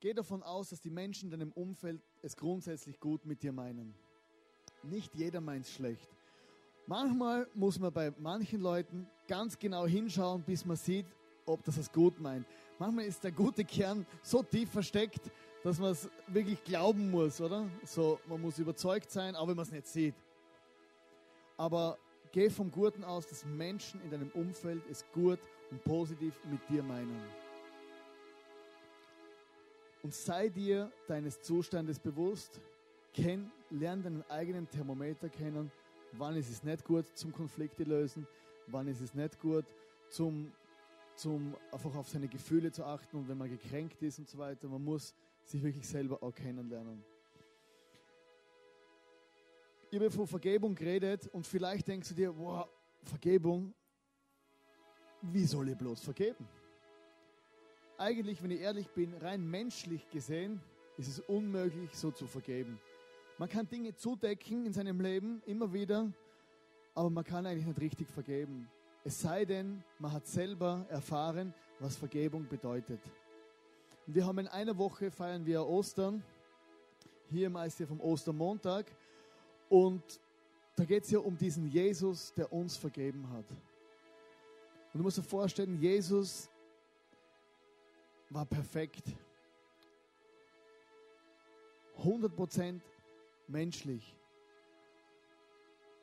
Geh 0.00 0.12
davon 0.12 0.42
aus, 0.42 0.70
dass 0.70 0.80
die 0.80 0.90
Menschen 0.90 1.26
in 1.26 1.38
deinem 1.38 1.52
Umfeld 1.52 2.02
es 2.22 2.36
grundsätzlich 2.36 2.98
gut 2.98 3.24
mit 3.24 3.42
dir 3.42 3.52
meinen. 3.52 3.94
Nicht 4.82 5.14
jeder 5.14 5.40
meint 5.40 5.64
es 5.64 5.72
schlecht. 5.72 6.08
Manchmal 6.86 7.46
muss 7.54 7.78
man 7.78 7.92
bei 7.92 8.12
manchen 8.18 8.60
Leuten 8.60 9.06
ganz 9.28 9.56
genau 9.56 9.86
hinschauen, 9.86 10.42
bis 10.42 10.64
man 10.64 10.76
sieht, 10.76 11.06
ob 11.46 11.62
das 11.62 11.76
es 11.76 11.92
gut 11.92 12.18
meint. 12.18 12.46
Manchmal 12.78 13.04
ist 13.04 13.22
der 13.22 13.30
gute 13.30 13.64
Kern 13.64 14.04
so 14.22 14.42
tief 14.42 14.70
versteckt, 14.70 15.30
dass 15.62 15.78
man 15.78 15.92
es 15.92 16.08
wirklich 16.26 16.62
glauben 16.64 17.10
muss, 17.10 17.40
oder? 17.40 17.68
So, 17.84 18.18
man 18.26 18.40
muss 18.40 18.58
überzeugt 18.58 19.10
sein, 19.10 19.36
auch 19.36 19.46
wenn 19.48 19.56
man 19.56 19.64
es 19.64 19.72
nicht 19.72 19.86
sieht. 19.86 20.14
Aber 21.56 21.98
geh 22.32 22.50
vom 22.50 22.70
Guten 22.70 23.04
aus, 23.04 23.26
dass 23.26 23.44
Menschen 23.44 24.02
in 24.02 24.10
deinem 24.10 24.30
Umfeld 24.30 24.82
es 24.90 25.04
gut 25.12 25.38
und 25.70 25.84
positiv 25.84 26.38
mit 26.50 26.60
dir 26.68 26.82
meinen. 26.82 27.22
Und 30.02 30.12
sei 30.12 30.48
dir 30.48 30.90
deines 31.06 31.40
Zustandes 31.42 32.00
bewusst, 32.00 32.60
kenn, 33.14 33.52
lern 33.70 34.02
deinen 34.02 34.28
eigenen 34.28 34.68
Thermometer 34.68 35.28
kennen, 35.28 35.70
wann 36.12 36.36
ist 36.36 36.50
es 36.50 36.64
nicht 36.64 36.84
gut 36.84 37.06
zum 37.16 37.32
Konflikte 37.32 37.84
lösen, 37.84 38.26
wann 38.66 38.88
ist 38.88 39.00
es 39.00 39.14
nicht 39.14 39.38
gut 39.40 39.64
zum, 40.08 40.52
zum 41.14 41.54
einfach 41.70 41.94
auf 41.94 42.08
seine 42.08 42.26
Gefühle 42.26 42.72
zu 42.72 42.84
achten 42.84 43.16
und 43.16 43.28
wenn 43.28 43.38
man 43.38 43.48
gekränkt 43.48 44.02
ist 44.02 44.18
und 44.18 44.28
so 44.28 44.38
weiter. 44.38 44.68
Man 44.68 44.84
muss 44.84 45.14
sich 45.44 45.62
wirklich 45.62 45.86
selber 45.86 46.22
auch 46.22 46.34
kennenlernen. 46.34 47.04
Ich 49.90 49.98
habe 49.98 50.10
von 50.10 50.26
Vergebung 50.26 50.74
geredet 50.74 51.28
und 51.28 51.46
vielleicht 51.46 51.86
denkst 51.86 52.08
du 52.08 52.14
dir, 52.14 52.36
wow, 52.36 52.66
Vergebung, 53.02 53.74
wie 55.20 55.44
soll 55.44 55.68
ich 55.68 55.76
bloß 55.76 56.02
vergeben? 56.02 56.48
Eigentlich, 57.98 58.42
wenn 58.42 58.50
ich 58.50 58.60
ehrlich 58.60 58.88
bin, 58.88 59.14
rein 59.14 59.48
menschlich 59.48 60.08
gesehen, 60.08 60.60
ist 60.96 61.08
es 61.08 61.20
unmöglich, 61.20 61.94
so 61.94 62.10
zu 62.10 62.26
vergeben. 62.26 62.80
Man 63.38 63.48
kann 63.48 63.68
Dinge 63.68 63.94
zudecken 63.94 64.66
in 64.66 64.72
seinem 64.72 65.00
Leben, 65.00 65.42
immer 65.46 65.72
wieder, 65.72 66.10
aber 66.94 67.10
man 67.10 67.24
kann 67.24 67.46
eigentlich 67.46 67.66
nicht 67.66 67.80
richtig 67.80 68.08
vergeben. 68.08 68.68
Es 69.04 69.20
sei 69.20 69.44
denn, 69.44 69.82
man 69.98 70.12
hat 70.12 70.26
selber 70.26 70.86
erfahren, 70.88 71.52
was 71.80 71.96
Vergebung 71.96 72.46
bedeutet. 72.48 73.00
Wir 74.06 74.26
haben 74.26 74.40
in 74.40 74.48
einer 74.48 74.76
Woche 74.76 75.12
feiern 75.12 75.46
wir 75.46 75.64
Ostern, 75.64 76.24
hier 77.30 77.46
im 77.46 77.56
ICF 77.56 77.86
vom 77.86 78.00
Ostermontag. 78.00 78.86
Und 79.68 80.02
da 80.74 80.84
geht 80.84 81.04
es 81.04 81.10
ja 81.12 81.20
um 81.20 81.36
diesen 81.38 81.70
Jesus, 81.70 82.34
der 82.34 82.52
uns 82.52 82.76
vergeben 82.76 83.30
hat. 83.30 83.48
Und 84.92 84.98
du 84.98 85.02
musst 85.04 85.18
dir 85.18 85.22
vorstellen, 85.22 85.80
Jesus 85.80 86.50
war 88.28 88.44
perfekt. 88.44 89.04
100% 91.98 92.80
menschlich. 93.46 94.16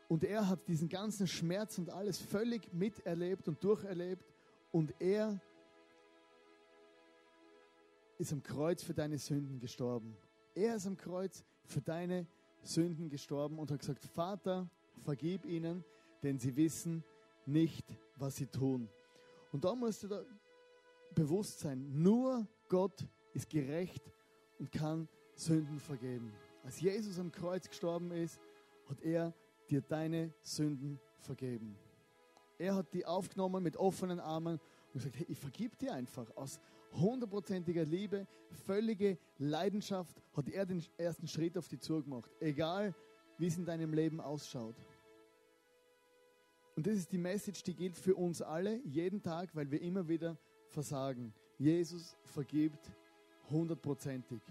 Und 0.07 0.23
er 0.23 0.47
hat 0.47 0.65
diesen 0.69 0.87
ganzen 0.87 1.27
Schmerz 1.27 1.77
und 1.77 1.89
alles 1.89 2.17
völlig 2.17 2.73
miterlebt 2.73 3.47
und 3.49 3.61
durcherlebt. 3.61 4.23
Und 4.71 4.93
er 5.01 5.41
ist 8.19 8.33
am 8.33 8.43
Kreuz 8.43 8.83
für 8.83 8.93
deine 8.93 9.17
Sünden 9.17 9.59
gestorben. 9.59 10.15
Er 10.53 10.75
ist 10.75 10.85
am 10.85 10.97
Kreuz 10.97 11.43
für 11.65 11.81
deine 11.81 12.27
Sünden 12.61 13.09
gestorben 13.09 13.57
und 13.57 13.71
hat 13.71 13.79
gesagt, 13.79 14.05
Vater, 14.05 14.69
vergib 15.03 15.45
ihnen, 15.45 15.83
denn 16.21 16.37
sie 16.37 16.55
wissen 16.55 17.03
nicht, 17.45 17.85
was 18.17 18.35
sie 18.35 18.47
tun. 18.47 18.89
Und 19.53 19.63
da 19.63 19.73
musst 19.73 20.03
du 20.03 20.09
da 20.09 20.21
bewusst 21.15 21.59
sein, 21.59 22.01
nur 22.01 22.45
Gott 22.67 23.07
ist 23.33 23.49
gerecht 23.49 24.11
und 24.59 24.69
kann 24.69 25.07
Sünden 25.33 25.79
vergeben. 25.79 26.33
Als 26.63 26.81
Jesus 26.81 27.17
am 27.19 27.31
Kreuz 27.31 27.69
gestorben 27.69 28.11
ist, 28.11 28.39
hat 28.89 29.01
er 29.01 29.33
dir 29.69 29.81
deine 29.81 30.33
Sünden 30.41 30.99
vergeben. 31.19 31.77
Er 32.57 32.75
hat 32.75 32.93
die 32.93 33.05
aufgenommen 33.05 33.63
mit 33.63 33.77
offenen 33.77 34.19
Armen 34.19 34.59
und 34.87 34.93
gesagt, 34.93 35.17
hey, 35.17 35.25
ich 35.29 35.39
vergib 35.39 35.77
dir 35.79 35.93
einfach. 35.93 36.29
Aus 36.35 36.59
hundertprozentiger 36.93 37.85
Liebe, 37.85 38.27
völlige 38.65 39.17
Leidenschaft 39.37 40.21
hat 40.33 40.49
er 40.49 40.65
den 40.65 40.83
ersten 40.97 41.27
Schritt 41.27 41.57
auf 41.57 41.67
die 41.67 41.77
Tour 41.77 42.03
gemacht. 42.03 42.31
Egal, 42.39 42.93
wie 43.37 43.47
es 43.47 43.57
in 43.57 43.65
deinem 43.65 43.93
Leben 43.93 44.19
ausschaut. 44.19 44.75
Und 46.75 46.87
das 46.87 46.95
ist 46.95 47.11
die 47.11 47.17
Message, 47.17 47.63
die 47.63 47.73
gilt 47.73 47.97
für 47.97 48.15
uns 48.15 48.41
alle, 48.41 48.79
jeden 48.85 49.21
Tag, 49.21 49.55
weil 49.55 49.69
wir 49.69 49.81
immer 49.81 50.07
wieder 50.07 50.37
versagen. 50.69 51.33
Jesus 51.57 52.15
vergibt 52.23 52.91
hundertprozentig. 53.49 54.41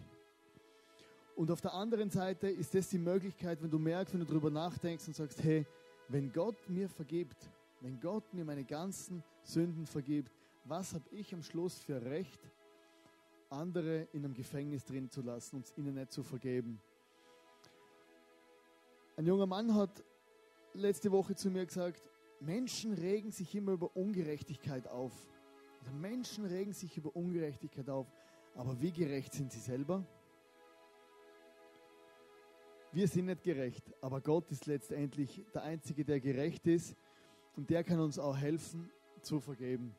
Und 1.36 1.50
auf 1.50 1.60
der 1.60 1.72
anderen 1.72 2.10
Seite 2.10 2.48
ist 2.48 2.74
das 2.74 2.88
die 2.88 2.98
Möglichkeit, 2.98 3.62
wenn 3.62 3.70
du 3.70 3.78
merkst, 3.78 4.12
wenn 4.12 4.20
du 4.20 4.26
darüber 4.26 4.50
nachdenkst 4.50 5.06
und 5.06 5.14
sagst, 5.14 5.42
hey, 5.42 5.64
wenn 6.08 6.32
Gott 6.32 6.68
mir 6.68 6.88
vergibt, 6.88 7.50
wenn 7.80 8.00
Gott 8.00 8.34
mir 8.34 8.44
meine 8.44 8.64
ganzen 8.64 9.22
Sünden 9.42 9.86
vergibt, 9.86 10.32
was 10.68 10.92
habe 10.92 11.08
ich 11.10 11.32
am 11.32 11.42
Schluss 11.42 11.78
für 11.78 12.02
Recht, 12.02 12.40
andere 13.48 14.06
in 14.12 14.24
einem 14.24 14.34
Gefängnis 14.34 14.84
drin 14.84 15.08
zu 15.08 15.22
lassen 15.22 15.56
und 15.56 15.72
ihnen 15.76 15.94
nicht 15.94 16.12
zu 16.12 16.22
vergeben? 16.22 16.80
Ein 19.16 19.26
junger 19.26 19.46
Mann 19.46 19.74
hat 19.74 20.04
letzte 20.74 21.10
Woche 21.10 21.34
zu 21.34 21.50
mir 21.50 21.64
gesagt, 21.64 22.08
Menschen 22.40 22.92
regen 22.92 23.30
sich 23.30 23.54
immer 23.54 23.72
über 23.72 23.96
Ungerechtigkeit 23.96 24.86
auf. 24.86 25.12
Also 25.80 25.92
Menschen 25.92 26.44
regen 26.44 26.72
sich 26.72 26.96
über 26.96 27.16
Ungerechtigkeit 27.16 27.88
auf, 27.88 28.06
aber 28.54 28.80
wie 28.80 28.92
gerecht 28.92 29.32
sind 29.32 29.50
sie 29.50 29.60
selber? 29.60 30.04
Wir 32.92 33.08
sind 33.08 33.26
nicht 33.26 33.42
gerecht, 33.42 33.84
aber 34.00 34.20
Gott 34.20 34.50
ist 34.50 34.66
letztendlich 34.66 35.44
der 35.54 35.62
Einzige, 35.62 36.04
der 36.04 36.20
gerecht 36.20 36.66
ist 36.66 36.94
und 37.56 37.70
der 37.70 37.84
kann 37.84 38.00
uns 38.00 38.18
auch 38.18 38.36
helfen 38.36 38.90
zu 39.20 39.40
vergeben. 39.40 39.94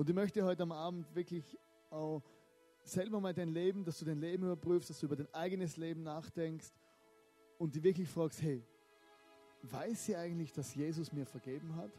Und 0.00 0.08
ich 0.08 0.14
möchte 0.14 0.42
heute 0.42 0.62
am 0.62 0.72
Abend 0.72 1.14
wirklich 1.14 1.58
auch 1.90 2.22
selber 2.84 3.20
mal 3.20 3.34
dein 3.34 3.50
Leben, 3.50 3.84
dass 3.84 3.98
du 3.98 4.06
dein 4.06 4.18
Leben 4.18 4.44
überprüfst, 4.44 4.88
dass 4.88 4.98
du 4.98 5.04
über 5.04 5.14
dein 5.14 5.28
eigenes 5.34 5.76
Leben 5.76 6.02
nachdenkst 6.04 6.72
und 7.58 7.74
dich 7.74 7.82
wirklich 7.82 8.08
fragst, 8.08 8.40
hey, 8.40 8.64
weiß 9.60 10.08
ich 10.08 10.16
eigentlich, 10.16 10.54
dass 10.54 10.74
Jesus 10.74 11.12
mir 11.12 11.26
vergeben 11.26 11.76
hat? 11.76 11.90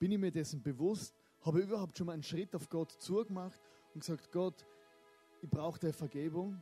Bin 0.00 0.10
ich 0.10 0.18
mir 0.18 0.32
dessen 0.32 0.60
bewusst? 0.60 1.14
Habe 1.42 1.60
ich 1.60 1.66
überhaupt 1.66 1.96
schon 1.96 2.08
mal 2.08 2.14
einen 2.14 2.24
Schritt 2.24 2.52
auf 2.56 2.68
Gott 2.68 2.90
zugemacht 2.90 3.60
und 3.94 4.00
gesagt, 4.00 4.32
Gott, 4.32 4.66
ich 5.40 5.48
brauche 5.48 5.78
deine 5.78 5.92
Vergebung? 5.92 6.60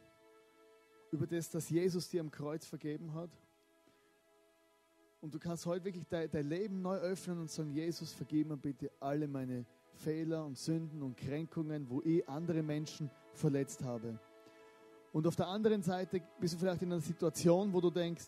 über 1.13 1.27
das, 1.27 1.49
dass 1.49 1.71
Jesus 1.71 2.11
dir 2.11 2.21
am 2.21 2.31
Kreuz 2.31 2.67
vergeben 2.67 3.15
hat. 3.15 3.31
Und 5.23 5.33
du 5.33 5.39
kannst 5.39 5.65
heute 5.65 5.87
wirklich 5.87 6.07
dein, 6.07 6.31
dein 6.31 6.47
Leben 6.47 6.83
neu 6.83 6.99
öffnen 6.99 7.41
und 7.41 7.51
sagen, 7.51 7.71
Jesus, 7.71 8.13
vergib 8.13 8.49
mir 8.49 8.59
bitte 8.59 8.93
alle 9.01 9.27
meine 9.27 9.65
Fehler 9.97 10.45
und 10.45 10.57
Sünden 10.57 11.03
und 11.03 11.17
Kränkungen, 11.17 11.89
wo 11.89 12.03
ich 12.03 12.29
andere 12.29 12.63
Menschen 12.63 13.11
verletzt 13.33 13.83
habe. 13.83 14.19
Und 15.13 15.27
auf 15.27 15.37
der 15.37 15.49
anderen 15.49 15.83
Seite 15.83 16.21
bist 16.39 16.55
du 16.55 16.59
vielleicht 16.59 16.83
in 16.83 16.93
einer 16.93 17.01
Situation, 17.01 17.73
wo 17.73 17.81
du 17.81 17.91
denkst, 17.91 18.27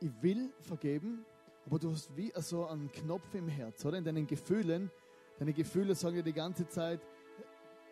ich 0.00 0.10
will 0.20 0.52
vergeben, 0.60 1.24
aber 1.64 1.78
du 1.78 1.92
hast 1.92 2.16
wie 2.16 2.32
so 2.36 2.66
einen 2.66 2.90
Knopf 2.90 3.34
im 3.34 3.48
Herz, 3.48 3.84
oder? 3.84 3.98
In 3.98 4.04
deinen 4.04 4.26
Gefühlen. 4.26 4.90
Deine 5.38 5.52
Gefühle 5.52 5.94
sagen 5.94 6.16
dir 6.16 6.22
die 6.22 6.32
ganze 6.32 6.68
Zeit, 6.68 7.00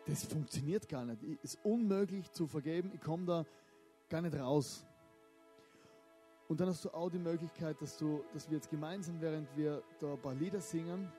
das 0.05 0.25
funktioniert 0.25 0.89
gar 0.89 1.05
nicht. 1.05 1.23
Es 1.43 1.55
ist 1.55 1.65
unmöglich 1.65 2.31
zu 2.31 2.47
vergeben. 2.47 2.91
Ich 2.93 3.01
komme 3.01 3.25
da 3.25 3.45
gar 4.09 4.21
nicht 4.21 4.35
raus. 4.35 4.85
Und 6.49 6.59
dann 6.59 6.67
hast 6.67 6.83
du 6.83 6.89
auch 6.89 7.09
die 7.09 7.17
Möglichkeit, 7.17 7.81
dass, 7.81 7.97
du, 7.97 8.25
dass 8.33 8.49
wir 8.49 8.57
jetzt 8.57 8.69
gemeinsam, 8.69 9.21
während 9.21 9.47
wir 9.55 9.81
da 9.99 10.13
ein 10.13 10.21
paar 10.21 10.35
Lieder 10.35 10.59
singen, 10.59 11.09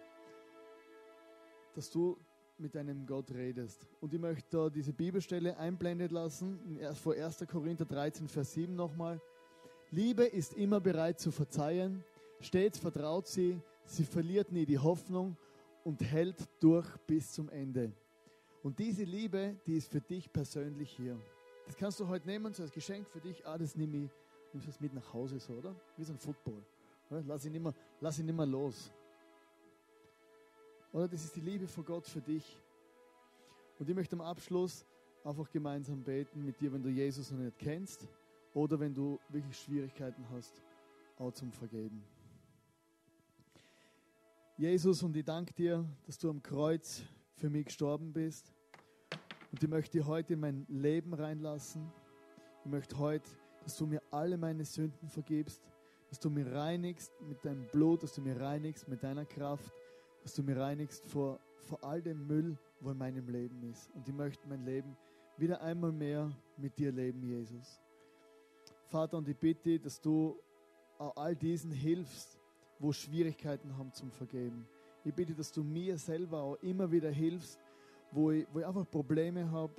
dass 1.74 1.90
du 1.90 2.18
mit 2.58 2.74
deinem 2.74 3.06
Gott 3.06 3.30
redest. 3.32 3.86
Und 4.00 4.14
ich 4.14 4.20
möchte 4.20 4.56
da 4.56 4.70
diese 4.70 4.92
Bibelstelle 4.92 5.56
einblendet 5.56 6.12
lassen, 6.12 6.78
vor 6.94 7.14
1. 7.14 7.44
Korinther 7.50 7.84
13, 7.84 8.28
Vers 8.28 8.52
7 8.52 8.74
nochmal. 8.74 9.20
Liebe 9.90 10.24
ist 10.24 10.54
immer 10.54 10.80
bereit 10.80 11.20
zu 11.20 11.30
verzeihen, 11.30 12.04
stets 12.40 12.78
vertraut 12.78 13.26
sie, 13.26 13.60
sie 13.84 14.04
verliert 14.04 14.52
nie 14.52 14.64
die 14.64 14.78
Hoffnung 14.78 15.36
und 15.84 16.02
hält 16.02 16.36
durch 16.60 16.86
bis 17.06 17.32
zum 17.32 17.48
Ende. 17.48 17.92
Und 18.62 18.78
diese 18.78 19.04
Liebe, 19.04 19.56
die 19.66 19.76
ist 19.76 19.90
für 19.90 20.00
dich 20.00 20.32
persönlich 20.32 20.90
hier. 20.90 21.18
Das 21.66 21.76
kannst 21.76 21.98
du 22.00 22.08
heute 22.08 22.26
nehmen, 22.26 22.52
so 22.54 22.62
als 22.62 22.72
Geschenk 22.72 23.08
für 23.08 23.20
dich. 23.20 23.44
Ah, 23.46 23.58
das 23.58 23.76
nehme 23.76 24.04
ich, 24.04 24.10
nimmst 24.52 24.68
das 24.68 24.80
mit 24.80 24.94
nach 24.94 25.12
Hause, 25.12 25.38
so, 25.40 25.54
oder? 25.54 25.74
Wie 25.96 26.04
so 26.04 26.12
ein 26.12 26.18
Football. 26.18 26.62
Lass 27.26 27.44
ihn, 27.44 27.54
immer, 27.54 27.74
lass 28.00 28.18
ihn 28.18 28.28
immer 28.28 28.46
los. 28.46 28.90
Oder 30.92 31.08
das 31.08 31.24
ist 31.24 31.34
die 31.34 31.40
Liebe 31.40 31.66
von 31.66 31.84
Gott 31.84 32.06
für 32.06 32.20
dich. 32.20 32.60
Und 33.78 33.88
ich 33.88 33.94
möchte 33.94 34.14
am 34.14 34.20
Abschluss 34.20 34.84
einfach 35.24 35.50
gemeinsam 35.50 36.02
beten 36.02 36.44
mit 36.44 36.60
dir, 36.60 36.72
wenn 36.72 36.82
du 36.82 36.90
Jesus 36.90 37.30
noch 37.30 37.38
nicht 37.38 37.58
kennst 37.58 38.06
oder 38.54 38.78
wenn 38.78 38.92
du 38.92 39.18
wirklich 39.30 39.58
Schwierigkeiten 39.58 40.24
hast, 40.30 40.62
auch 41.18 41.32
zum 41.32 41.50
Vergeben. 41.50 42.04
Jesus, 44.58 45.02
und 45.02 45.16
ich 45.16 45.24
danke 45.24 45.54
dir, 45.54 45.84
dass 46.06 46.18
du 46.18 46.28
am 46.28 46.42
Kreuz 46.42 47.02
für 47.36 47.48
mich 47.48 47.66
gestorben 47.66 48.12
bist. 48.12 48.52
Und 49.50 49.62
ich 49.62 49.68
möchte 49.68 49.98
dich 49.98 50.06
heute 50.06 50.34
in 50.34 50.40
mein 50.40 50.66
Leben 50.68 51.14
reinlassen. 51.14 51.90
Ich 52.64 52.70
möchte 52.70 52.98
heute, 52.98 53.28
dass 53.64 53.76
du 53.76 53.86
mir 53.86 54.02
alle 54.10 54.36
meine 54.36 54.64
Sünden 54.64 55.08
vergibst, 55.08 55.62
dass 56.10 56.20
du 56.20 56.28
mir 56.28 56.52
reinigst 56.52 57.10
mit 57.22 57.42
deinem 57.44 57.66
Blut, 57.72 58.02
dass 58.02 58.14
du 58.14 58.20
mir 58.20 58.38
reinigst 58.38 58.86
mit 58.88 59.02
deiner 59.02 59.24
Kraft, 59.24 59.72
dass 60.22 60.34
du 60.34 60.42
mir 60.42 60.58
reinigst 60.58 61.04
vor, 61.06 61.40
vor 61.60 61.82
all 61.84 62.00
dem 62.02 62.26
Müll, 62.26 62.56
wo 62.80 62.90
in 62.90 62.98
meinem 62.98 63.28
Leben 63.28 63.62
ist. 63.70 63.90
Und 63.94 64.06
ich 64.06 64.14
möchte 64.14 64.48
mein 64.48 64.64
Leben 64.64 64.96
wieder 65.36 65.60
einmal 65.60 65.92
mehr 65.92 66.30
mit 66.56 66.78
dir 66.78 66.92
leben, 66.92 67.22
Jesus. 67.22 67.80
Vater, 68.86 69.18
und 69.18 69.28
ich 69.28 69.36
bitte, 69.36 69.78
dass 69.78 70.00
du 70.00 70.38
all 70.98 71.34
diesen 71.34 71.70
hilfst, 71.70 72.38
wo 72.78 72.92
Schwierigkeiten 72.92 73.76
haben 73.76 73.92
zum 73.92 74.10
Vergeben. 74.10 74.66
Ich 75.04 75.14
bitte, 75.14 75.34
dass 75.34 75.50
du 75.50 75.64
mir 75.64 75.98
selber 75.98 76.42
auch 76.42 76.56
immer 76.62 76.90
wieder 76.90 77.10
hilfst, 77.10 77.58
wo 78.10 78.30
ich, 78.30 78.46
wo 78.52 78.60
ich 78.60 78.66
einfach 78.66 78.88
Probleme 78.88 79.50
habe, 79.50 79.74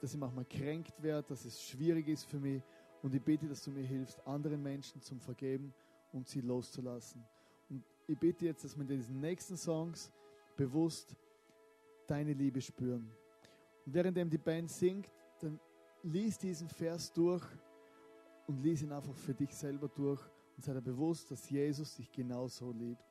dass 0.00 0.14
ich 0.14 0.18
manchmal 0.18 0.44
kränkt 0.46 1.00
werde, 1.02 1.28
dass 1.28 1.44
es 1.44 1.62
schwierig 1.62 2.08
ist 2.08 2.24
für 2.24 2.38
mich. 2.38 2.62
Und 3.02 3.14
ich 3.14 3.22
bitte, 3.22 3.46
dass 3.46 3.62
du 3.62 3.70
mir 3.70 3.84
hilfst, 3.84 4.26
anderen 4.26 4.62
Menschen 4.62 5.00
zum 5.02 5.20
Vergeben 5.20 5.72
und 6.12 6.26
sie 6.26 6.40
loszulassen. 6.40 7.24
Ich 8.08 8.18
bitte 8.18 8.44
jetzt, 8.44 8.64
dass 8.64 8.76
wir 8.76 8.82
in 8.82 8.88
diesen 8.88 9.20
nächsten 9.20 9.56
Songs 9.56 10.12
bewusst 10.56 11.16
deine 12.06 12.32
Liebe 12.32 12.60
spüren. 12.60 13.10
Und 13.84 13.94
währenddem 13.94 14.30
die 14.30 14.38
Band 14.38 14.70
singt, 14.70 15.10
dann 15.40 15.58
lies 16.02 16.38
diesen 16.38 16.68
Vers 16.68 17.12
durch 17.12 17.44
und 18.46 18.62
lies 18.62 18.82
ihn 18.82 18.92
einfach 18.92 19.14
für 19.16 19.34
dich 19.34 19.52
selber 19.52 19.88
durch 19.88 20.22
und 20.56 20.64
sei 20.64 20.72
dir 20.72 20.80
bewusst, 20.80 21.30
dass 21.30 21.50
Jesus 21.50 21.96
dich 21.96 22.10
genauso 22.12 22.70
liebt, 22.70 23.04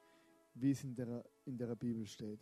wie 0.54 0.72
es 0.72 0.84
in 0.84 0.96
der, 0.96 1.26
in 1.46 1.58
der 1.58 1.76
Bibel 1.76 2.06
steht. 2.06 2.40